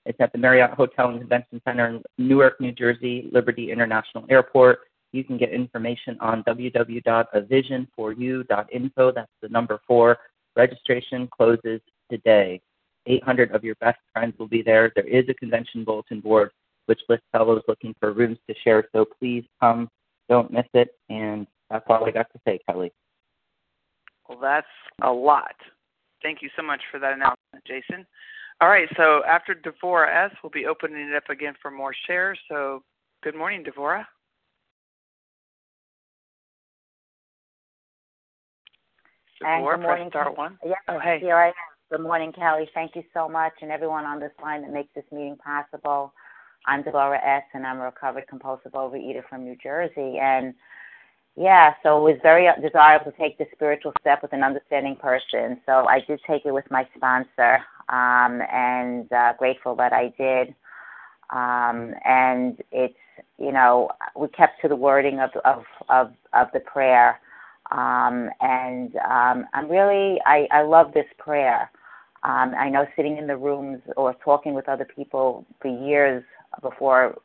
[0.05, 4.79] It's at the Marriott Hotel and Convention Center in Newark, New Jersey, Liberty International Airport.
[5.11, 9.11] You can get information on www.avision4u.info.
[9.11, 10.19] That's the number four
[10.55, 12.61] Registration closes today.
[13.05, 14.91] 800 of your best friends will be there.
[14.93, 16.51] There is a convention bulletin board
[16.89, 18.83] which lists fellows looking for rooms to share.
[18.93, 19.87] So please come,
[20.27, 20.89] don't miss it.
[21.09, 22.91] And that's all I got to say, Kelly.
[24.27, 24.65] Well, that's
[25.03, 25.55] a lot.
[26.23, 28.05] Thank you so much for that announcement, Jason.
[28.59, 32.37] All right, so after Devora S, we'll be opening it up again for more shares.
[32.49, 32.81] So
[33.23, 34.03] good morning, Devora.
[39.41, 40.09] And good morning.
[40.09, 40.57] press star one.
[40.65, 41.19] Yeah, Oh, hey.
[41.21, 41.53] here I am.
[41.91, 42.69] Good morning, Kelly.
[42.73, 46.13] Thank you so much, and everyone on this line that makes this meeting possible.
[46.65, 50.17] I'm Deborah S., and I'm a recovered compulsive overeater from New Jersey.
[50.21, 50.53] And
[51.35, 55.61] yeah, so it was very desirable to take the spiritual step with an understanding person.
[55.65, 60.53] So I did take it with my sponsor, um, and uh, grateful that I did.
[61.31, 62.95] Um, and it's
[63.37, 67.19] you know we kept to the wording of of of, of the prayer
[67.71, 71.69] um, and um, I'm really, I, I love this prayer.
[72.23, 76.23] Um, I know sitting in the rooms or talking with other people for years
[76.61, 77.15] before,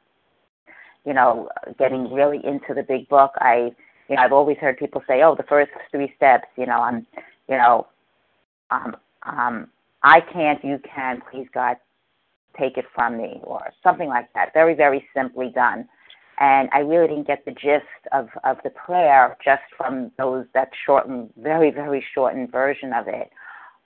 [1.04, 3.70] you know, getting really into the big book, I,
[4.08, 7.06] you know, I've always heard people say, oh, the first three steps, you know, I'm,
[7.48, 7.86] you know,
[8.70, 9.68] um, um,
[10.02, 11.76] I can't, you can, please God,
[12.58, 14.52] take it from me, or something like that.
[14.54, 15.88] Very, very simply done
[16.38, 20.70] and I really didn't get the gist of, of the prayer just from those that
[20.84, 23.30] shortened, very very shortened version of it.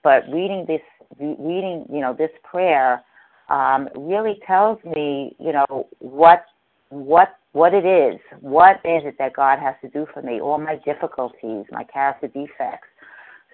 [0.03, 0.81] But reading this,
[1.19, 3.03] reading you know this prayer,
[3.49, 6.45] um, really tells me you know what
[6.91, 8.21] what what it is.
[8.41, 10.41] What is it that God has to do for me?
[10.41, 12.89] All my difficulties, my character defects,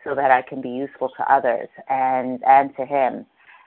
[0.03, 3.27] so that I can be useful to others and and to Him.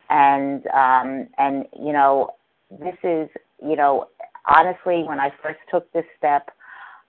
[0.10, 2.32] And um, and you know,
[2.72, 3.30] this is
[3.62, 4.08] you know,
[4.48, 6.50] honestly, when I first took this step,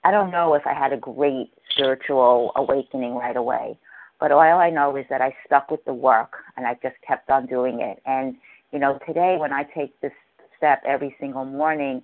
[0.05, 3.79] I don't know if I had a great spiritual awakening right away.
[4.21, 7.31] But all I know is that I stuck with the work and I just kept
[7.31, 8.03] on doing it.
[8.05, 8.37] And,
[8.73, 10.13] you know, today when I take this
[10.57, 12.03] step every single morning,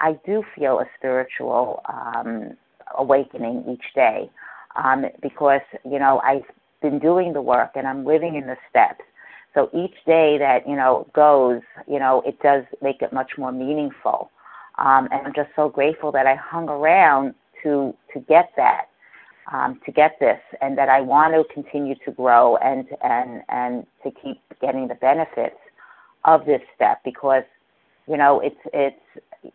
[0.00, 2.56] I do feel a spiritual um,
[2.98, 4.30] awakening each day
[4.76, 6.44] um, because, you know, I've
[6.80, 9.02] been doing the work and I'm living in the steps.
[9.54, 13.52] So each day that, you know, goes, you know, it does make it much more
[13.52, 14.30] meaningful.
[14.78, 18.86] Um, and I'm just so grateful that I hung around to to get that
[19.52, 23.86] um, to get this, and that I want to continue to grow and and and
[24.02, 25.56] to keep getting the benefits
[26.24, 27.44] of this step because
[28.06, 29.52] you know it's it's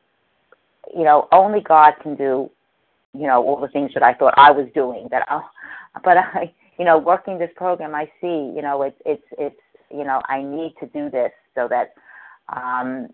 [0.96, 2.50] you know only God can do
[3.14, 5.42] you know all the things that I thought I was doing that I,
[6.04, 10.04] but I you know working this program I see you know it's it's it's you
[10.04, 11.94] know I need to do this so that
[12.50, 13.10] um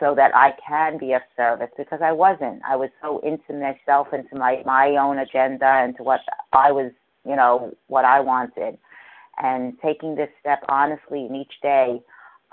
[0.00, 2.62] so that I can be of service because I wasn't.
[2.66, 6.20] I was so into myself, into my my own agenda, into what
[6.52, 6.92] I was,
[7.24, 8.78] you know, what I wanted.
[9.42, 12.00] And taking this step honestly in each day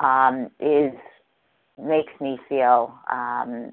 [0.04, 0.94] um, is
[1.82, 3.72] makes me feel um,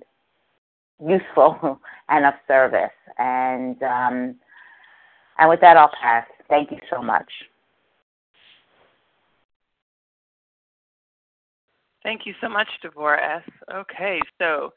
[1.05, 2.91] useful and of service.
[3.19, 4.37] And um,
[5.39, 6.27] and with that, I'll pass.
[6.49, 7.31] Thank you so much.
[12.03, 13.43] Thank you so much, Devora S.
[13.75, 14.73] Okay, so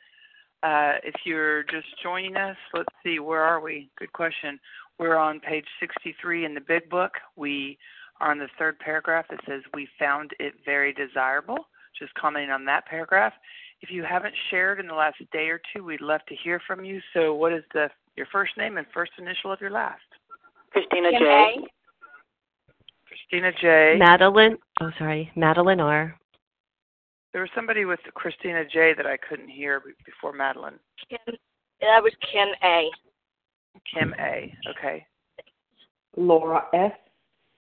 [0.62, 3.90] uh, if you're just joining us, let's see, where are we?
[3.98, 4.60] Good question.
[5.00, 7.12] We're on page 63 in the big book.
[7.38, 7.78] We
[8.20, 9.26] are on the third paragraph.
[9.32, 11.68] It says, We found it very desirable.
[11.98, 13.34] Just commenting on that paragraph.
[13.82, 16.86] If you haven't shared in the last day or two, we'd love to hear from
[16.86, 17.02] you.
[17.14, 20.02] So, what is the your first name and first initial of your last?
[20.72, 21.56] Christina J.
[23.08, 23.96] Christina J.
[24.00, 24.58] Madeline.
[24.82, 26.18] Oh, sorry, Madeline R.
[27.32, 30.80] There was somebody with Christina J that I couldn't hear before Madeline.
[31.10, 31.36] Kim,
[31.82, 32.90] that was Kim A.
[33.94, 34.56] Kim A.
[34.70, 35.06] Okay.
[36.16, 36.92] Laura S.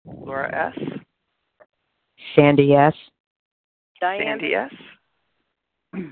[0.06, 0.80] Laura S.
[2.36, 2.94] Sandy S.
[4.02, 4.74] Diane Sandy S.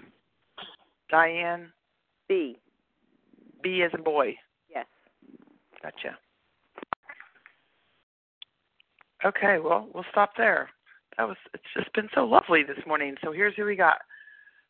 [1.10, 1.72] Diane
[2.28, 2.58] B.
[3.64, 4.36] B as a boy.
[4.70, 4.86] Yes.
[5.82, 6.18] Gotcha.
[9.24, 10.70] Okay, well, we'll stop there
[11.18, 13.16] that was it's just been so lovely this morning.
[13.24, 13.98] So here's who we got.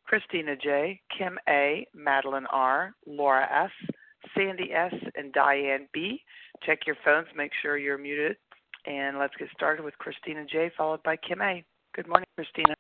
[0.05, 3.71] Christina J, Kim A, Madeline R, Laura S,
[4.35, 6.21] Sandy S, and Diane B.
[6.63, 8.35] Check your phones, make sure you're muted,
[8.85, 11.63] and let's get started with Christina J, followed by Kim A.
[11.95, 12.75] Good morning, Christina.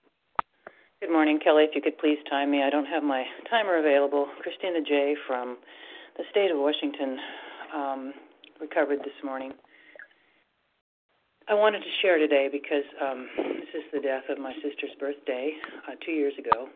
[1.01, 1.63] Good morning, Kelly.
[1.63, 4.27] If you could please time me, I don't have my timer available.
[4.41, 5.57] Christina J from
[6.17, 7.17] the state of Washington
[7.73, 8.13] um,
[8.59, 9.51] recovered this morning.
[11.49, 15.51] I wanted to share today because um, this is the death of my sister's birthday
[15.87, 16.69] uh, two years ago,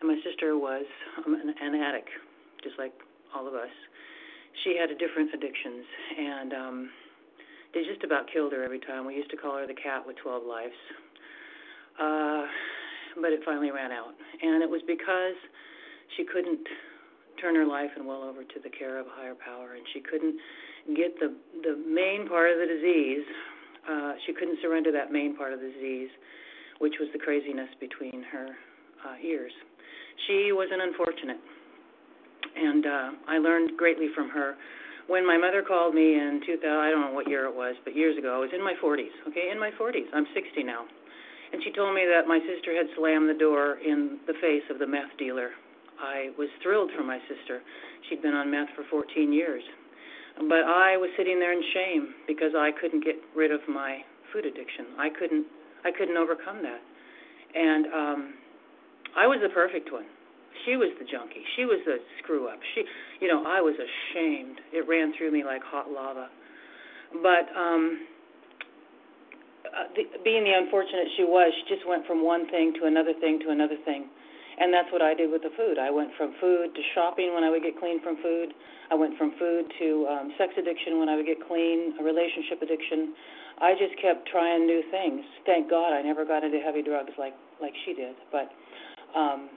[0.00, 0.84] and my sister was
[1.24, 2.10] um, an, an addict,
[2.62, 2.92] just like
[3.34, 3.70] all of us.
[4.64, 5.86] She had different addictions,
[6.18, 6.90] and um,
[7.74, 9.06] they just about killed her every time.
[9.06, 10.78] We used to call her the cat with 12 lives,
[12.00, 12.44] uh,
[13.20, 15.36] but it finally ran out, and it was because
[16.16, 16.60] she couldn't
[17.40, 20.00] turn her life and will over to the care of a higher power, and she
[20.00, 20.36] couldn't
[20.96, 23.24] get the the main part of the disease
[23.88, 26.10] uh, she couldn't surrender that main part of the disease,
[26.78, 28.48] which was the craziness between her
[29.04, 29.52] uh, ears.
[30.26, 31.40] She was an unfortunate,
[32.56, 34.54] and uh, I learned greatly from her.
[35.12, 37.92] When my mother called me in 2000, I don't know what year it was, but
[37.92, 39.12] years ago, I was in my 40s.
[39.28, 40.08] Okay, in my 40s.
[40.16, 40.88] I'm 60 now,
[41.52, 44.80] and she told me that my sister had slammed the door in the face of
[44.80, 45.52] the meth dealer.
[46.00, 47.60] I was thrilled for my sister.
[48.08, 49.62] She'd been on meth for 14 years
[50.40, 54.00] but I was sitting there in shame because I couldn't get rid of my
[54.32, 54.96] food addiction.
[54.98, 55.46] I couldn't
[55.84, 56.80] I couldn't overcome that.
[57.54, 58.34] And um
[59.16, 60.06] I was the perfect one.
[60.64, 61.44] She was the junkie.
[61.56, 62.58] She was the screw up.
[62.74, 62.84] She
[63.20, 64.60] you know, I was ashamed.
[64.72, 66.28] It ran through me like hot lava.
[67.22, 68.06] But um
[69.72, 73.16] uh, the, being the unfortunate she was, she just went from one thing to another
[73.20, 74.04] thing to another thing.
[74.60, 75.80] And that's what I did with the food.
[75.80, 78.52] I went from food to shopping when I would get clean from food.
[78.92, 82.60] I went from food to um, sex addiction when I would get clean, a relationship
[82.60, 83.16] addiction.
[83.60, 85.24] I just kept trying new things.
[85.46, 88.14] Thank God I never got into heavy drugs like like she did.
[88.30, 88.52] But
[89.16, 89.48] um,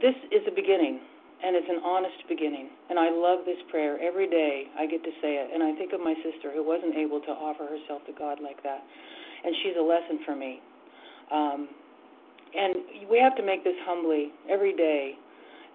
[0.00, 1.00] this is a beginning,
[1.44, 2.70] and it's an honest beginning.
[2.90, 4.64] And I love this prayer every day.
[4.78, 7.32] I get to say it, and I think of my sister who wasn't able to
[7.32, 8.82] offer herself to God like that,
[9.44, 10.60] and she's a lesson for me.
[11.32, 11.68] Um,
[12.54, 15.18] and we have to make this humbly every day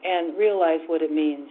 [0.03, 1.49] and realize what it means.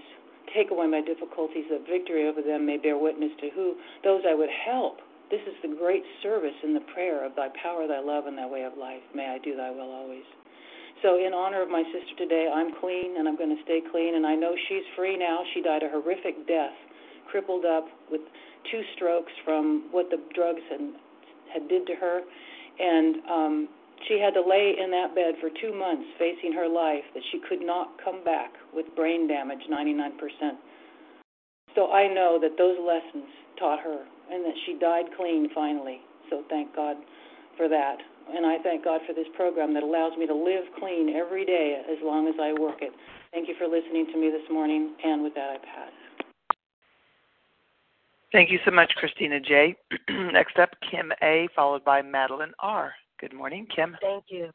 [0.56, 4.34] Take away my difficulties, that victory over them may bear witness to who those I
[4.34, 5.00] would help.
[5.30, 8.46] This is the great service in the prayer of thy power, thy love, and thy
[8.46, 9.04] way of life.
[9.14, 10.24] May I do thy will always.
[11.02, 14.16] So, in honor of my sister today, I'm clean and I'm going to stay clean.
[14.16, 15.40] And I know she's free now.
[15.54, 16.74] She died a horrific death,
[17.30, 18.20] crippled up with
[18.70, 20.80] two strokes from what the drugs had,
[21.54, 22.22] had did to her.
[22.80, 23.68] And um,
[24.06, 27.40] she had to lay in that bed for two months facing her life that she
[27.48, 30.18] could not come back with brain damage 99%.
[31.74, 36.00] So I know that those lessons taught her and that she died clean finally.
[36.30, 36.96] So thank God
[37.56, 37.98] for that
[38.34, 41.82] and I thank God for this program that allows me to live clean every day
[41.90, 42.92] as long as I work it.
[43.32, 45.92] Thank you for listening to me this morning, and with that, I pass.
[48.32, 49.74] Thank you so much, Christina J.
[50.10, 52.92] Next up, Kim A., followed by Madeline R.
[53.20, 53.96] Good morning, Kim.
[54.00, 54.50] Thank you.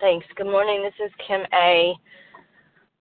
[0.00, 0.26] Thanks.
[0.36, 0.82] Good morning.
[0.82, 1.94] This is Kim A.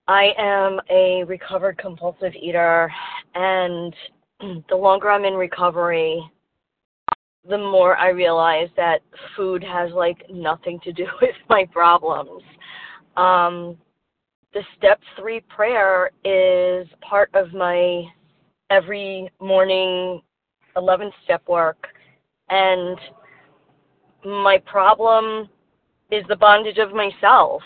[0.09, 2.91] I am a recovered compulsive eater,
[3.35, 3.93] and
[4.69, 6.21] the longer I'm in recovery,
[7.49, 9.01] the more I realize that
[9.35, 12.43] food has like nothing to do with my problems.
[13.17, 13.77] Um,
[14.53, 18.03] the step three prayer is part of my
[18.69, 20.21] every morning
[20.75, 21.87] 11 step work.
[22.49, 22.97] And
[24.25, 25.49] my problem
[26.11, 27.61] is the bondage of myself.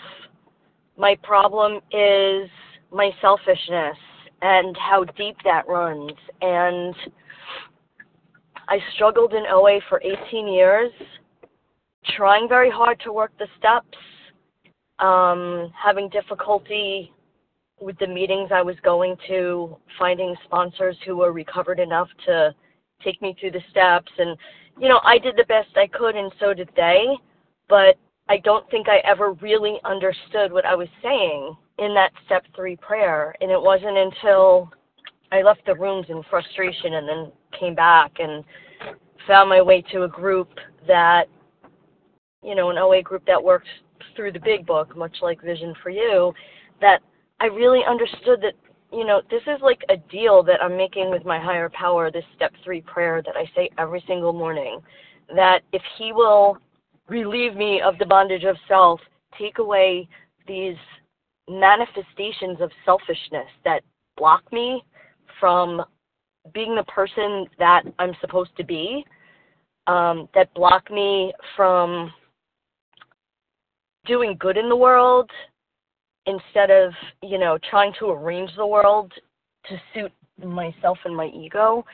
[0.96, 2.48] My problem is
[2.92, 3.96] my selfishness
[4.42, 6.12] and how deep that runs.
[6.42, 6.94] And
[8.68, 10.90] I struggled in OA for 18 years,
[12.16, 13.98] trying very hard to work the steps,
[14.98, 17.12] um, having difficulty
[17.80, 22.54] with the meetings I was going to, finding sponsors who were recovered enough to
[23.02, 24.10] take me through the steps.
[24.18, 24.36] And,
[24.80, 27.04] you know, I did the best I could, and so did they.
[27.68, 27.96] But
[28.28, 32.76] I don't think I ever really understood what I was saying in that step three
[32.76, 33.34] prayer.
[33.40, 34.70] And it wasn't until
[35.32, 38.44] I left the rooms in frustration and then came back and
[39.26, 40.48] found my way to a group
[40.86, 41.24] that,
[42.42, 43.68] you know, an OA group that works
[44.14, 46.32] through the big book, much like Vision for You,
[46.80, 47.00] that
[47.40, 48.54] I really understood that,
[48.92, 52.24] you know, this is like a deal that I'm making with my higher power, this
[52.36, 54.80] step three prayer that I say every single morning.
[55.34, 56.58] That if He will
[57.08, 59.00] relieve me of the bondage of self,
[59.38, 60.08] take away
[60.46, 60.76] these
[61.48, 63.82] manifestations of selfishness that
[64.16, 64.84] block me
[65.40, 65.82] from
[66.52, 69.04] being the person that I'm supposed to be,
[69.86, 72.12] um, that block me from
[74.06, 75.30] doing good in the world
[76.26, 76.92] instead of,
[77.22, 79.12] you know, trying to arrange the world
[79.68, 81.84] to suit myself and my ego.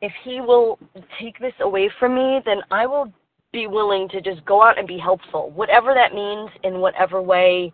[0.00, 0.78] If he will
[1.20, 3.12] take this away from me, then I will
[3.52, 7.72] be willing to just go out and be helpful, whatever that means, in whatever way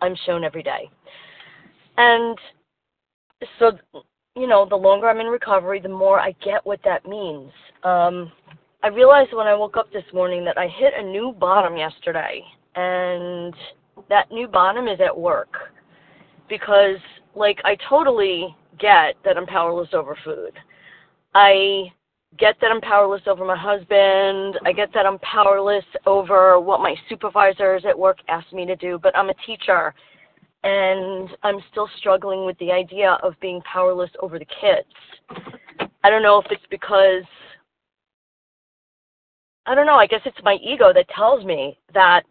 [0.00, 0.90] I'm shown every day.
[1.96, 2.36] And
[3.58, 3.72] so
[4.36, 7.50] you know, the longer I'm in recovery, the more I get what that means.
[7.84, 8.32] Um,
[8.82, 12.42] I realized when I woke up this morning that I hit a new bottom yesterday,
[12.74, 13.54] and
[14.08, 15.54] that new bottom is at work
[16.48, 16.98] because,
[17.36, 20.52] like, I totally get that I'm powerless over food.
[21.34, 21.92] I
[22.36, 24.58] get that I'm powerless over my husband.
[24.66, 28.98] I get that I'm powerless over what my supervisors at work ask me to do,
[29.00, 29.94] but I'm a teacher
[30.64, 34.88] and I'm still struggling with the idea of being powerless over the kids.
[36.02, 37.22] I don't know if it's because
[39.66, 42.24] I don't know, I guess it's my ego that tells me that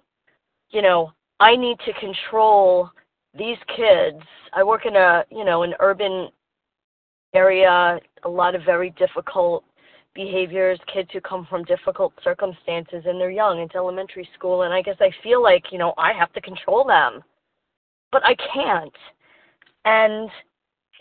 [0.74, 2.90] you know, I need to control
[3.38, 4.22] these kids.
[4.54, 6.30] I work in a, you know, an urban
[7.34, 9.64] area, a lot of very difficult
[10.14, 14.82] behaviors, kids who come from difficult circumstances and they're young, it's elementary school and I
[14.82, 17.24] guess I feel like, you know, I have to control them
[18.14, 18.94] but I can't.
[19.84, 20.30] And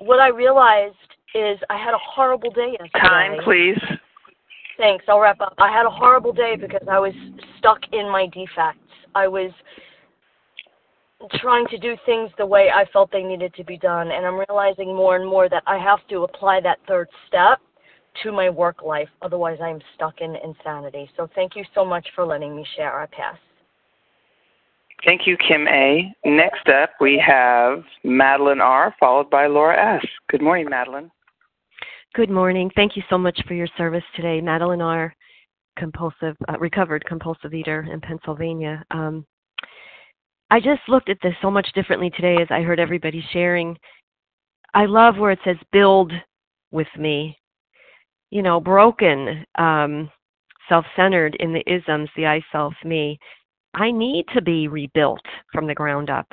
[0.00, 0.96] what I realized
[1.34, 3.08] is I had a horrible day yesterday.
[3.08, 3.78] Time, please.
[4.78, 5.04] Thanks.
[5.06, 5.54] I'll wrap up.
[5.58, 7.12] I had a horrible day because I was
[7.58, 8.80] stuck in my defects.
[9.14, 9.52] I was
[11.34, 14.42] trying to do things the way I felt they needed to be done, and I'm
[14.48, 17.60] realizing more and more that I have to apply that third step
[18.22, 19.08] to my work life.
[19.20, 21.08] Otherwise, I'm stuck in insanity.
[21.16, 22.98] So, thank you so much for letting me share.
[23.00, 23.36] I pass.
[25.04, 26.14] Thank you, Kim A.
[26.24, 30.04] Next up, we have Madeline R., followed by Laura S.
[30.30, 31.10] Good morning, Madeline.
[32.14, 32.70] Good morning.
[32.76, 34.40] Thank you so much for your service today.
[34.40, 35.12] Madeline R.,
[35.76, 38.84] compulsive, uh, recovered compulsive eater in Pennsylvania.
[38.92, 39.26] Um,
[40.50, 43.76] I just looked at this so much differently today as I heard everybody sharing.
[44.74, 46.12] I love where it says build
[46.70, 47.38] with me.
[48.30, 50.10] You know, broken, um,
[50.68, 53.18] self centered in the isms, the I self me.
[53.74, 56.26] I need to be rebuilt from the ground up.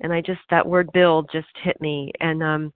[0.00, 2.72] And I just that word build just hit me and um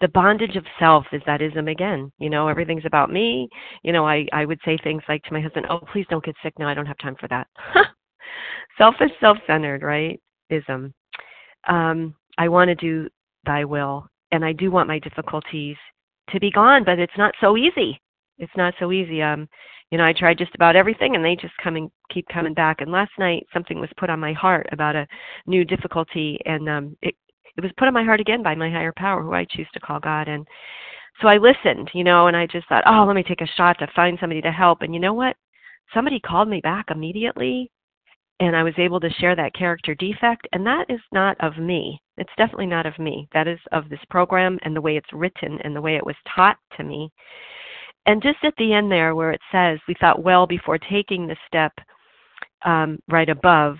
[0.00, 2.12] the bondage of self is that ism again.
[2.18, 3.48] You know, everything's about me.
[3.82, 6.36] You know, I I would say things like to my husband, "Oh, please don't get
[6.42, 6.68] sick now.
[6.68, 7.46] I don't have time for that."
[8.78, 10.20] Selfish, self-centered, right?
[10.50, 10.92] Ism.
[11.68, 13.08] Um, I want to do
[13.44, 15.76] Thy will, and I do want my difficulties
[16.30, 18.00] to be gone, but it's not so easy.
[18.42, 19.22] It's not so easy.
[19.22, 19.48] Um,
[19.90, 22.80] you know, I tried just about everything, and they just coming keep coming back.
[22.80, 25.06] And last night, something was put on my heart about a
[25.46, 27.14] new difficulty, and um, it
[27.56, 29.80] it was put on my heart again by my higher power, who I choose to
[29.80, 30.28] call God.
[30.28, 30.46] And
[31.20, 33.78] so I listened, you know, and I just thought, oh, let me take a shot
[33.78, 34.82] to find somebody to help.
[34.82, 35.36] And you know what?
[35.94, 37.70] Somebody called me back immediately,
[38.40, 40.48] and I was able to share that character defect.
[40.52, 42.00] And that is not of me.
[42.16, 43.28] It's definitely not of me.
[43.34, 46.16] That is of this program and the way it's written and the way it was
[46.34, 47.10] taught to me.
[48.06, 51.36] And just at the end there, where it says, we thought well before taking the
[51.46, 51.72] step
[52.64, 53.76] um, right above,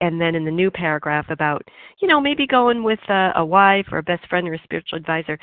[0.00, 1.62] and then in the new paragraph about
[2.00, 4.98] you know maybe going with a, a wife or a best friend or a spiritual
[4.98, 5.38] advisor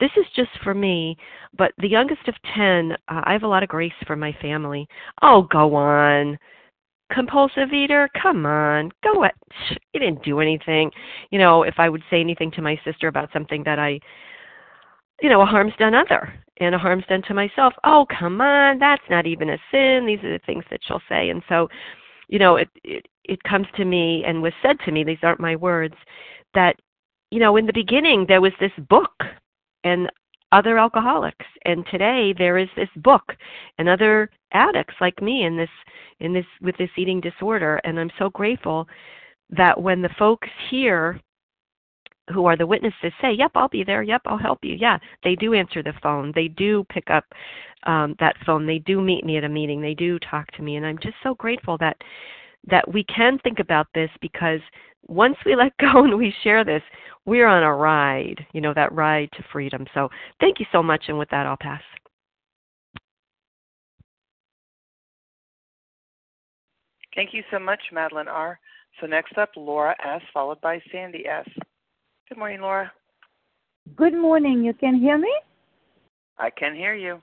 [0.00, 1.16] this is just for me
[1.56, 4.86] but the youngest of ten uh, i have a lot of grace for my family.
[5.22, 6.38] Oh go on.
[7.12, 8.08] Compulsive eater?
[8.20, 8.90] Come on.
[9.04, 9.34] Go at
[9.92, 10.90] you didn't do anything.
[11.30, 13.98] You know if i would say anything to my sister about something that i
[15.22, 17.72] you know a harm's done other and a harm's done to myself.
[17.84, 20.04] Oh come on that's not even a sin.
[20.06, 21.30] These are the things that she'll say.
[21.30, 21.68] And so
[22.28, 25.40] you know it, it it comes to me and was said to me, these aren't
[25.40, 25.94] my words,
[26.54, 26.76] that,
[27.30, 29.12] you know, in the beginning there was this book
[29.84, 30.10] and
[30.50, 31.46] other alcoholics.
[31.64, 33.34] And today there is this book
[33.78, 35.70] and other addicts like me in this
[36.20, 37.80] in this with this eating disorder.
[37.84, 38.86] And I'm so grateful
[39.50, 41.20] that when the folks here
[42.30, 44.02] who are the witnesses say, "Yep, I'll be there.
[44.02, 46.32] Yep, I'll help you." Yeah, they do answer the phone.
[46.34, 47.24] They do pick up
[47.84, 48.66] um, that phone.
[48.66, 49.80] They do meet me at a meeting.
[49.80, 51.96] They do talk to me, and I'm just so grateful that
[52.68, 54.60] that we can think about this because
[55.08, 56.82] once we let go and we share this,
[57.24, 59.86] we're on a ride, you know, that ride to freedom.
[59.94, 60.08] So
[60.40, 61.04] thank you so much.
[61.08, 61.82] And with that, I'll pass.
[67.14, 68.58] Thank you so much, Madeline R.
[69.00, 71.48] So next up, Laura S., followed by Sandy S.
[72.32, 72.90] Good morning, Laura.
[73.94, 74.64] Good morning.
[74.64, 75.30] You can hear me?
[76.38, 77.20] I can hear you.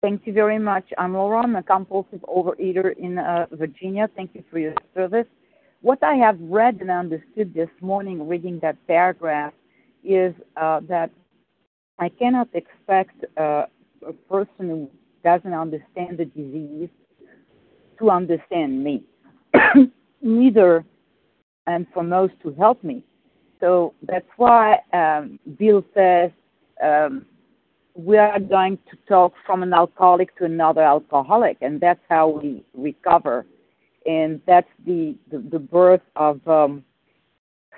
[0.00, 0.84] Thank you very much.
[0.96, 1.42] I'm Laura.
[1.42, 4.08] I'm a compulsive overeater in uh, Virginia.
[4.16, 5.26] Thank you for your service.
[5.82, 9.52] What I have read and understood this morning reading that paragraph
[10.02, 11.10] is uh, that
[11.98, 13.66] I cannot expect uh,
[14.08, 14.90] a person who
[15.22, 16.88] doesn't understand the disease
[17.98, 19.04] to understand me.
[20.22, 20.82] Neither,
[21.66, 23.04] and for most to help me.
[23.62, 26.32] So that's why um, Bill says
[26.82, 27.24] um,
[27.94, 32.64] we are going to talk from an alcoholic to another alcoholic, and that's how we
[32.74, 33.46] recover.
[34.04, 36.82] And that's the, the, the birth of um,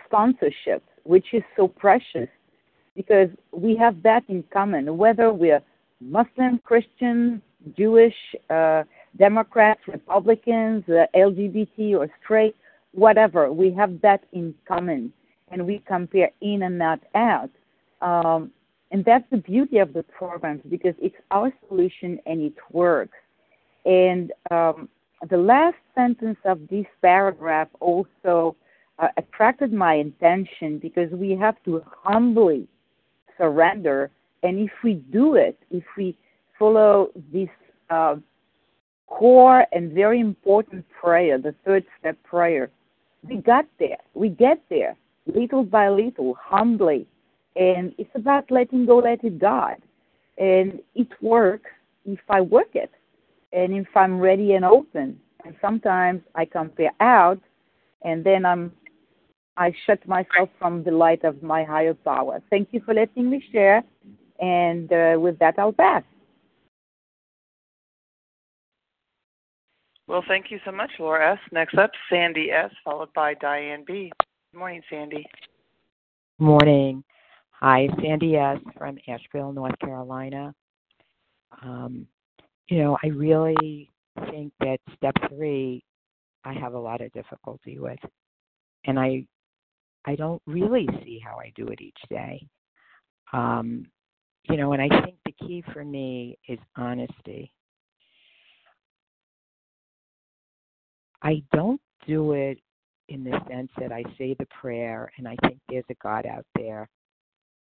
[0.07, 2.29] sponsorship, which is so precious
[2.97, 5.61] because we have that in common, whether we're
[6.01, 7.43] Muslim, Christian,
[7.77, 8.15] Jewish,
[8.49, 8.85] uh,
[9.19, 12.57] Democrats, Republicans, uh, LGBT, or straight,
[12.93, 13.53] whatever.
[13.53, 15.13] We have that in common,
[15.55, 17.51] and we compare in and not out.
[18.03, 18.51] Um,
[18.91, 23.17] and that's the beauty of the programs because it's our solution and it works.
[23.85, 24.89] And um,
[25.31, 28.57] the last sentence of this paragraph also
[28.99, 32.67] uh, attracted my attention because we have to humbly
[33.39, 34.11] surrender.
[34.43, 36.19] And if we do it, if we
[36.59, 37.49] follow this
[37.91, 38.17] uh,
[39.07, 42.71] core and very important prayer, the third step prayer,
[43.23, 43.99] we got there.
[44.15, 44.97] We get there
[45.27, 47.07] little by little, humbly,
[47.57, 49.77] and it's about letting go, letting God.
[50.39, 51.71] And it works
[52.05, 52.91] if I work it
[53.53, 55.21] and if I'm ready and open.
[55.45, 57.41] And sometimes I compare out
[58.03, 58.73] and then I'm
[59.57, 62.43] I shut myself from the light of my higher power.
[62.51, 63.85] Thank you for letting me share.
[64.41, 66.03] And uh, with that, I'll pass.
[70.09, 71.39] Well, thank you so much, Laura S.
[71.53, 74.13] Next up, Sandy S., followed by Diane B.
[74.55, 75.27] Morning, Sandy.
[76.39, 77.03] Morning.
[77.61, 78.59] Hi, Sandy S.
[78.79, 80.55] from Asheville, North Carolina.
[81.63, 82.07] Um,
[82.69, 83.91] you know, I really
[84.31, 85.83] think that step three,
[86.45, 87.99] I have a lot of difficulty with,
[88.87, 89.27] and I,
[90.05, 92.47] I don't really see how I do it each day.
[93.33, 93.87] Um,
[94.49, 97.53] you know, and I think the key for me is honesty.
[101.23, 102.59] I don't do it
[103.09, 106.47] in the sense that I say the prayer and I think there's a God out
[106.57, 106.89] there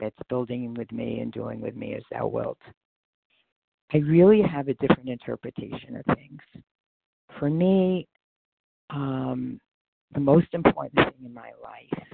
[0.01, 2.59] that's building with me and doing with me as thou wilt.
[3.93, 6.41] I really have a different interpretation of things.
[7.39, 8.09] For me,
[8.91, 9.61] um,
[10.12, 12.07] the most important thing in my life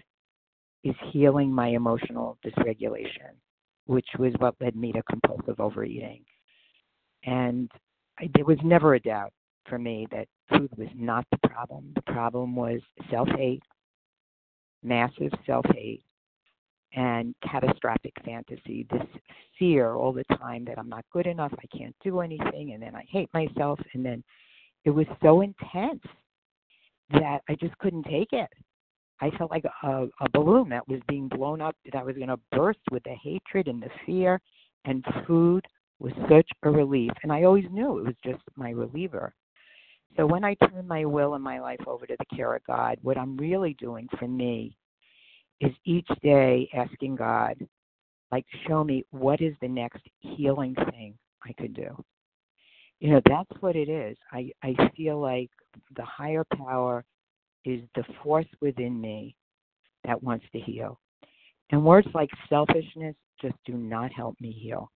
[0.85, 3.33] is healing my emotional dysregulation,
[3.87, 6.25] which was what led me to compulsive overeating.
[7.25, 7.71] And
[8.18, 9.33] I, there was never a doubt
[9.69, 11.93] for me that food was not the problem.
[11.95, 12.81] The problem was
[13.11, 13.63] self hate,
[14.83, 16.03] massive self hate,
[16.95, 18.87] and catastrophic fantasy.
[18.91, 19.07] This
[19.59, 22.95] fear all the time that I'm not good enough, I can't do anything, and then
[22.95, 23.79] I hate myself.
[23.95, 24.23] And then
[24.85, 26.03] it was so intense
[27.13, 28.49] that I just couldn't take it.
[29.21, 32.29] I felt like a, a balloon that was being blown up, that I was going
[32.29, 34.41] to burst with the hatred and the fear,
[34.87, 35.65] and food
[35.99, 37.11] was such a relief.
[37.23, 39.35] And I always knew it was just my reliever.
[40.17, 42.99] So when I turn my will and my life over to the care of God,
[43.03, 44.77] what I'm really doing for me
[45.61, 47.55] is each day asking God,
[48.33, 52.03] like, show me what is the next healing thing I could do.
[53.01, 54.17] You know, that's what it is.
[54.33, 55.51] I, I feel like
[55.97, 57.05] the higher power
[57.65, 59.35] is the force within me
[60.05, 60.99] that wants to heal.
[61.71, 64.91] And words like selfishness just do not help me heal.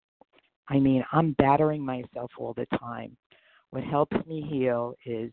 [0.69, 3.17] I mean, I'm battering myself all the time.
[3.75, 5.33] What helps me heal is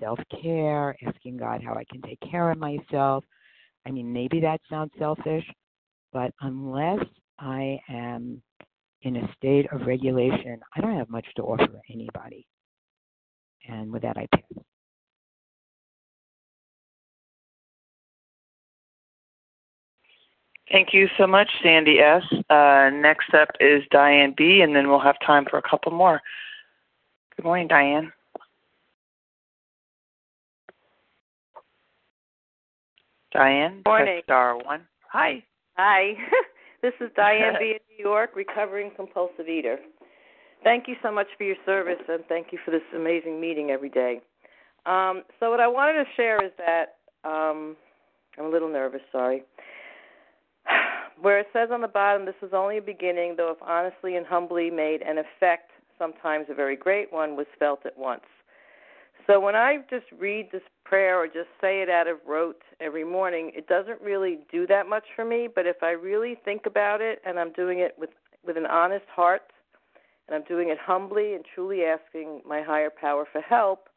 [0.00, 3.22] self care, asking God how I can take care of myself.
[3.86, 5.44] I mean, maybe that sounds selfish,
[6.12, 7.04] but unless
[7.38, 8.42] I am
[9.02, 12.44] in a state of regulation, I don't have much to offer anybody.
[13.68, 14.42] And with that, I pass.
[20.72, 22.24] Thank you so much, Sandy S.
[22.50, 26.20] Uh, next up is Diane B., and then we'll have time for a couple more.
[27.36, 28.12] Good morning, Diane.
[33.32, 34.20] Diane, morning.
[34.24, 34.86] star one.
[35.12, 35.44] Hi.
[35.76, 36.14] Hi.
[36.82, 37.72] this is Diane B.
[37.72, 39.76] in New York, recovering compulsive eater.
[40.64, 43.90] Thank you so much for your service, and thank you for this amazing meeting every
[43.90, 44.22] day.
[44.86, 46.96] Um, so, what I wanted to share is that
[47.28, 47.76] um,
[48.38, 49.42] I'm a little nervous, sorry.
[51.20, 54.24] Where it says on the bottom, this is only a beginning, though if honestly and
[54.24, 58.24] humbly made an effect, sometimes a very great one, was felt at once.
[59.26, 63.04] So when I just read this prayer or just say it out of rote every
[63.04, 65.48] morning, it doesn't really do that much for me.
[65.52, 68.10] But if I really think about it and I'm doing it with
[68.46, 69.50] with an honest heart
[70.28, 73.88] and I'm doing it humbly and truly asking my higher power for help,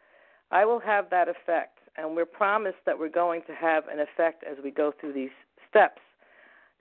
[0.51, 1.77] I will have that effect.
[1.97, 5.29] And we're promised that we're going to have an effect as we go through these
[5.69, 6.01] steps.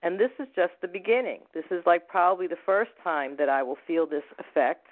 [0.02, 1.40] And this is just the beginning.
[1.54, 4.86] This is like probably the first time that I will feel this effect.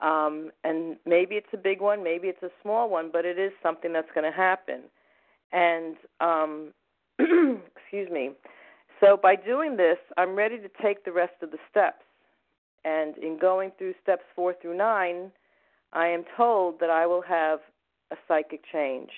[0.00, 3.52] Um, and maybe it's a big one, maybe it's a small one, but it is
[3.62, 4.82] something that's going to happen.
[5.52, 6.72] And um,
[7.18, 8.30] excuse me.
[9.00, 12.04] So by doing this, I'm ready to take the rest of the steps.
[12.84, 15.30] And in going through steps four through nine,
[15.92, 17.60] I am told that I will have
[18.10, 19.10] a psychic change.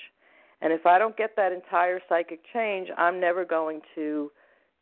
[0.61, 4.31] And if I don't get that entire psychic change, I'm never going to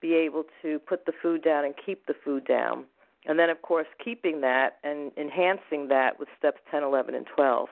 [0.00, 2.84] be able to put the food down and keep the food down.
[3.26, 7.68] And then, of course, keeping that and enhancing that with steps 10, 11, and 12.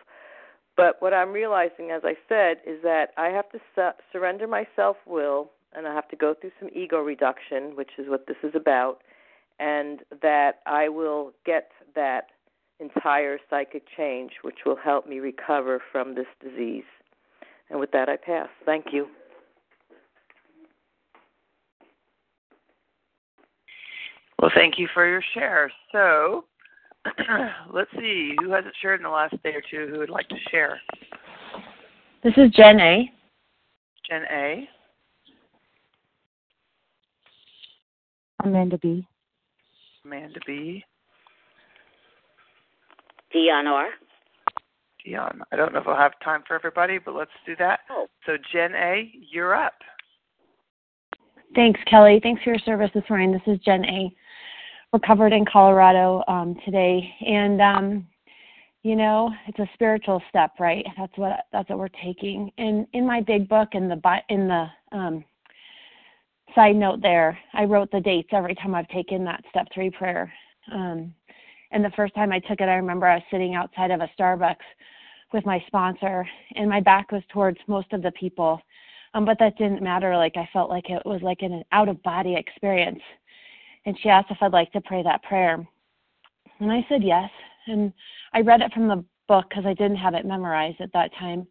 [0.76, 4.66] But what I'm realizing, as I said, is that I have to su- surrender my
[4.74, 8.36] self will and I have to go through some ego reduction, which is what this
[8.42, 9.00] is about,
[9.58, 12.28] and that I will get that
[12.80, 16.84] entire psychic change, which will help me recover from this disease.
[17.70, 18.48] And with that, I pass.
[18.66, 19.06] Thank you.
[24.42, 25.70] Well, thank you for your share.
[25.92, 26.46] So,
[27.72, 30.36] let's see who hasn't shared in the last day or two who would like to
[30.50, 30.80] share.
[32.24, 33.08] This is Jen A.
[34.10, 34.68] Jen A.
[38.42, 39.06] Amanda B.
[40.04, 40.84] Amanda B.
[43.32, 43.86] Dion R.
[45.04, 45.42] Dion.
[45.52, 47.80] I don't know if I'll have time for everybody, but let's do that.
[47.90, 48.08] Oh.
[48.26, 49.74] So, Jen A., you're up.
[51.54, 52.18] Thanks, Kelly.
[52.20, 53.30] Thanks for your service this morning.
[53.30, 54.12] This is Jen A
[54.92, 58.06] recovered in Colorado um, today, and um,
[58.82, 60.84] you know it's a spiritual step, right?
[60.98, 62.50] That's what that's what we're taking.
[62.58, 65.24] And in my big book, in the in the um,
[66.54, 70.32] side note there, I wrote the dates every time I've taken that step three prayer.
[70.70, 71.14] Um,
[71.70, 74.10] and the first time I took it, I remember I was sitting outside of a
[74.18, 74.56] Starbucks
[75.32, 78.60] with my sponsor, and my back was towards most of the people.
[79.14, 80.16] Um, but that didn't matter.
[80.16, 83.00] Like I felt like it was like an out of body experience
[83.86, 85.66] and she asked if I'd like to pray that prayer.
[86.60, 87.30] And I said yes.
[87.66, 87.92] And
[88.32, 91.46] I read it from the book because I didn't have it memorized at that time.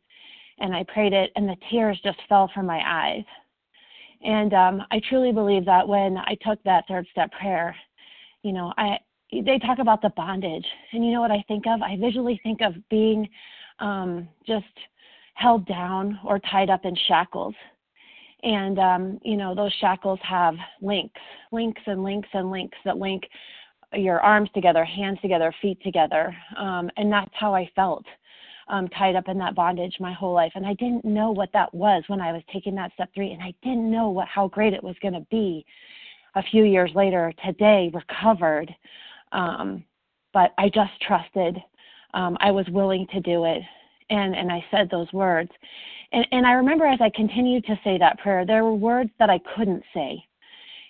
[0.59, 3.23] And I prayed it, and the tears just fell from my eyes.
[4.23, 7.75] And um, I truly believe that when I took that third step prayer,
[8.43, 8.97] you know, I
[9.31, 11.81] they talk about the bondage, and you know what I think of?
[11.81, 13.29] I visually think of being
[13.79, 14.65] um, just
[15.35, 17.55] held down or tied up in shackles.
[18.43, 21.19] And um, you know, those shackles have links,
[21.51, 23.23] links and links and links that link
[23.93, 26.35] your arms together, hands together, feet together.
[26.57, 28.05] Um, and that's how I felt
[28.67, 30.53] um, tied up in that bondage my whole life.
[30.55, 33.43] And I didn't know what that was when I was taking that step three, and
[33.43, 35.65] I didn't know what how great it was going to be.
[36.35, 38.73] A few years later, today, recovered,
[39.33, 39.83] um,
[40.33, 41.57] but I just trusted.
[42.13, 43.61] Um, I was willing to do it,
[44.09, 45.51] and and I said those words.
[46.11, 49.29] And and I remember as I continued to say that prayer, there were words that
[49.29, 50.23] I couldn't say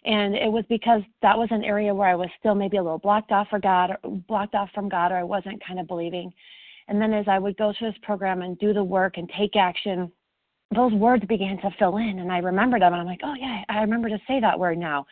[0.03, 2.97] and it was because that was an area where I was still maybe a little
[2.97, 6.33] blocked off for God, or blocked off from God, or I wasn't kind of believing.
[6.87, 9.55] And then as I would go through this program and do the work and take
[9.55, 10.11] action,
[10.73, 13.63] those words began to fill in and I remembered them and I'm like, oh yeah,
[13.69, 15.05] I remember to say that word now.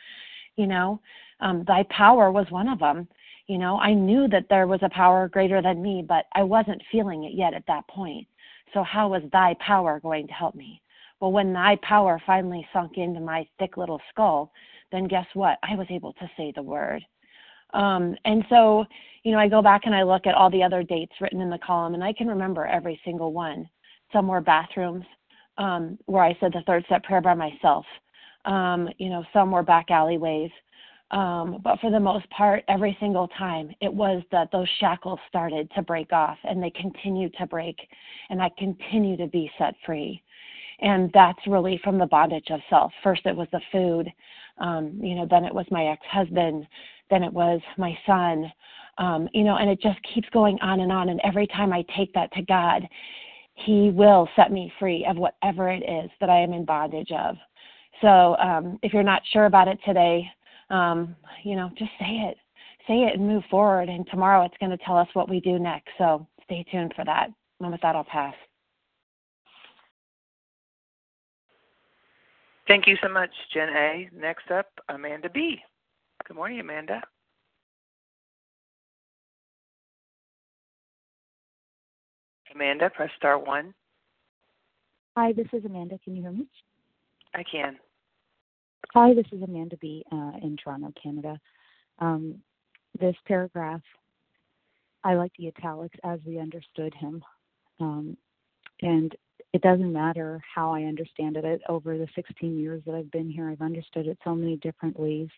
[0.56, 1.00] You know,
[1.42, 3.08] um, thy power was one of them.
[3.48, 6.82] You know, I knew that there was a power greater than me, but I wasn't
[6.92, 8.28] feeling it yet at that point.
[8.74, 10.82] So how was thy power going to help me?
[11.20, 14.52] Well, when thy power finally sunk into my thick little skull,
[14.92, 15.58] then guess what?
[15.64, 17.04] I was able to say the word.
[17.74, 18.86] Um, and so,
[19.24, 21.50] you know, I go back and I look at all the other dates written in
[21.50, 23.70] the column, and I can remember every single one.
[24.12, 25.06] Some were bathrooms
[25.58, 27.86] um, where I said the third step prayer by myself.
[28.46, 30.52] Um, you know, some were back alleyways.
[31.12, 35.70] Um, but for the most part, every single time, it was that those shackles started
[35.76, 37.78] to break off and they continue to break,
[38.30, 40.22] and I continue to be set free.
[40.82, 42.92] And that's really from the bondage of self.
[43.04, 44.12] First, it was the food,
[44.60, 46.68] um, you know, then it was my ex husband,
[47.10, 48.52] then it was my son,
[48.98, 51.10] um, you know, and it just keeps going on and on.
[51.10, 52.88] And every time I take that to God,
[53.56, 57.36] He will set me free of whatever it is that I am in bondage of.
[58.02, 60.30] So um, if you're not sure about it today,
[60.70, 62.38] um, you know, just say it.
[62.88, 63.90] Say it and move forward.
[63.90, 65.90] And tomorrow it's going to tell us what we do next.
[65.98, 67.30] So stay tuned for that.
[67.60, 68.34] And with that, I'll pass.
[72.68, 74.10] Thank you so much, Jen A.
[74.16, 75.60] Next up, Amanda B.
[76.28, 77.02] Good morning, Amanda.
[82.54, 83.74] Amanda, press star one.
[85.18, 85.98] Hi, this is Amanda.
[86.04, 86.48] Can you hear me?
[87.34, 87.78] I can.
[88.96, 90.04] Hi, this is Amanda B.
[90.12, 91.40] Uh, in Toronto, Canada.
[92.00, 92.42] Um,
[93.00, 93.82] this paragraph,
[95.04, 97.24] I like the italics as we understood him.
[97.80, 98.18] Um,
[98.82, 99.16] and
[99.54, 101.62] it doesn't matter how I understand it.
[101.70, 105.30] Over the 16 years that I've been here, I've understood it so many different ways.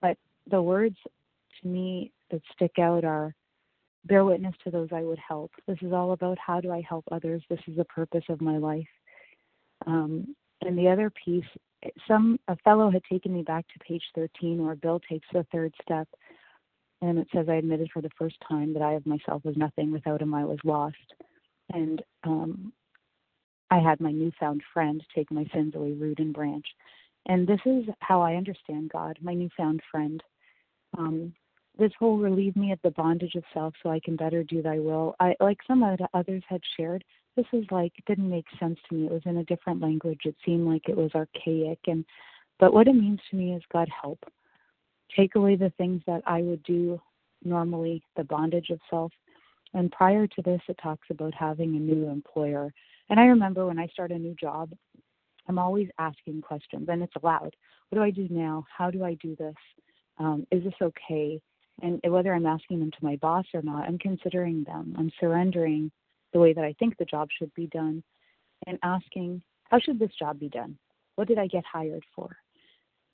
[0.00, 0.16] But
[0.50, 0.96] the words
[1.60, 3.34] to me that stick out are
[4.06, 5.50] bear witness to those I would help.
[5.66, 7.42] This is all about how do I help others.
[7.50, 8.88] This is the purpose of my life.
[9.86, 11.44] Um, and the other piece,
[12.06, 15.74] some a fellow had taken me back to page 13 where Bill takes the third
[15.82, 16.08] step,
[17.00, 19.90] and it says, "I admitted for the first time that I of myself was nothing.
[19.90, 20.96] Without him, I was lost."
[21.72, 22.72] And um,
[23.70, 26.66] I had my newfound friend take my sins away root and branch.
[27.26, 30.22] And this is how I understand God, my newfound friend.
[30.98, 31.32] Um,
[31.78, 34.78] this whole relieve me of the bondage of self so I can better do thy
[34.78, 35.14] will.
[35.20, 37.04] I like some of the others had shared,
[37.36, 39.06] this is like it didn't make sense to me.
[39.06, 40.20] It was in a different language.
[40.24, 42.04] It seemed like it was archaic and
[42.58, 44.22] but what it means to me is God help.
[45.16, 47.00] Take away the things that I would do
[47.42, 49.12] normally, the bondage of self.
[49.72, 52.72] And prior to this it talks about having a new employer
[53.10, 54.70] and I remember when I start a new job,
[55.48, 57.56] I'm always asking questions, and it's allowed.
[57.88, 58.64] What do I do now?
[58.74, 59.54] How do I do this?
[60.18, 61.40] Um, is this okay?
[61.82, 64.94] And whether I'm asking them to my boss or not, I'm considering them.
[64.96, 65.90] I'm surrendering
[66.32, 68.02] the way that I think the job should be done
[68.66, 70.78] and asking, how should this job be done?
[71.16, 72.36] What did I get hired for?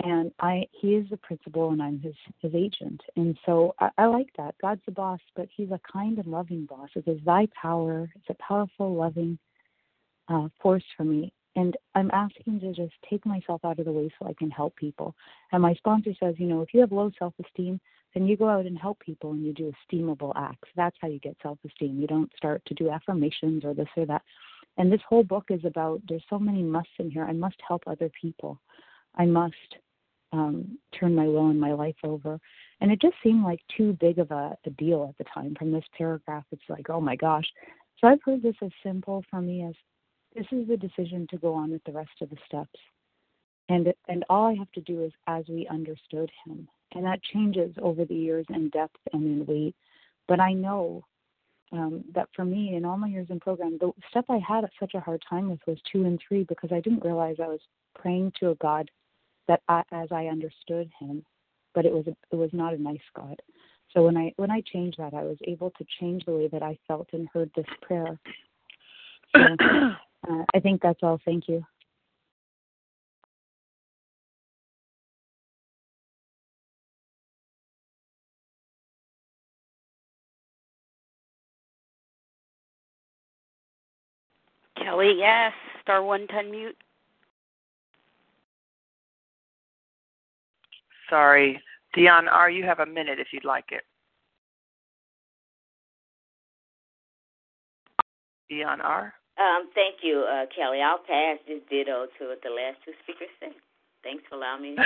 [0.03, 3.01] And I, he is the principal and I'm his, his agent.
[3.17, 4.55] And so I, I like that.
[4.61, 6.91] God's the boss, but he's a kind and loving boss.
[6.95, 8.11] It is thy power.
[8.15, 9.39] It's a powerful, loving,
[10.29, 11.33] uh, force for me.
[11.57, 14.77] And I'm asking to just take myself out of the way so I can help
[14.77, 15.15] people.
[15.53, 17.81] And my sponsor says, you know, if you have low self esteem,
[18.15, 20.69] then you go out and help people and you do esteemable acts.
[20.77, 21.99] That's how you get self esteem.
[21.99, 24.23] You don't start to do affirmations or this or that.
[24.77, 27.25] And this whole book is about there's so many musts in here.
[27.25, 28.61] I must help other people.
[29.15, 29.77] I must
[30.33, 32.39] um, turn my will and my life over.
[32.83, 35.55] And it just seemed like too big of a, a deal at the time.
[35.59, 37.47] From this paragraph, it's like, oh my gosh.
[37.99, 39.75] So I've heard this as simple for me as
[40.37, 42.79] this is the decision to go on with the rest of the steps.
[43.69, 46.69] And and all I have to do is as we understood him.
[46.95, 49.75] And that changes over the years in depth and in weight.
[50.29, 51.05] But I know
[51.73, 54.95] um, that for me, in all my years in program, the step I had such
[54.95, 57.61] a hard time with was two and three because I didn't realize I was
[57.95, 58.91] praying to a God
[59.49, 61.25] that I, as I understood Him,
[61.75, 63.41] but it was a, it was not a nice God.
[63.93, 66.63] So when I when I changed that, I was able to change the way that
[66.63, 68.19] I felt and heard this prayer.
[69.35, 69.97] So,
[70.29, 71.21] uh, I think that's all.
[71.25, 71.65] Thank you.
[84.77, 85.53] Kelly, yes.
[85.83, 86.75] Star one to unmute.
[91.09, 91.61] Sorry.
[91.95, 93.83] Dion R., you have a minute if you'd like it.
[98.49, 99.15] Dion R.?
[99.39, 100.81] Um, thank you, uh, Kelly.
[100.81, 103.53] I'll pass this ditto to what the last two speakers said.
[104.03, 104.77] Thanks for allowing me.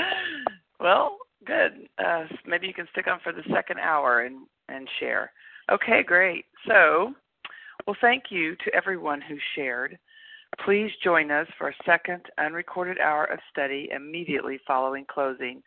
[0.80, 1.88] well, good.
[1.98, 5.32] Uh, maybe you can stick on for the second hour and and share.
[5.70, 6.44] Okay, great.
[6.66, 7.12] So,
[7.86, 9.98] well, thank you to everyone who shared.
[10.64, 15.62] Please join us for a second unrecorded hour of study immediately following closing.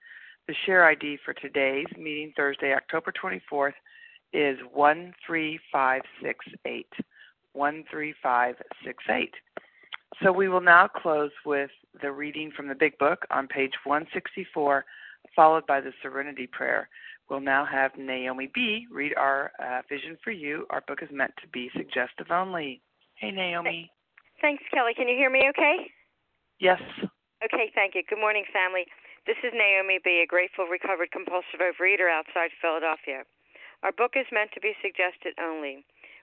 [0.47, 3.73] The share ID for today's meeting, Thursday, October 24th,
[4.31, 6.87] is 13568.
[7.55, 9.33] 13568.
[10.23, 14.85] So we will now close with the reading from the Big Book on page 164,
[15.35, 16.89] followed by the Serenity Prayer.
[17.29, 18.85] We'll now have Naomi B.
[18.91, 20.67] read our uh, Vision for You.
[20.69, 22.81] Our book is meant to be suggestive only.
[23.15, 23.91] Hey, Naomi.
[24.41, 24.93] Thanks, Kelly.
[24.95, 25.89] Can you hear me okay?
[26.59, 26.81] Yes.
[27.43, 28.03] Okay, thank you.
[28.07, 28.85] Good morning, family.
[29.25, 33.25] This is Naomi B., a grateful, recovered compulsive overeater outside Philadelphia.
[33.81, 35.85] Our book is meant to be suggested only.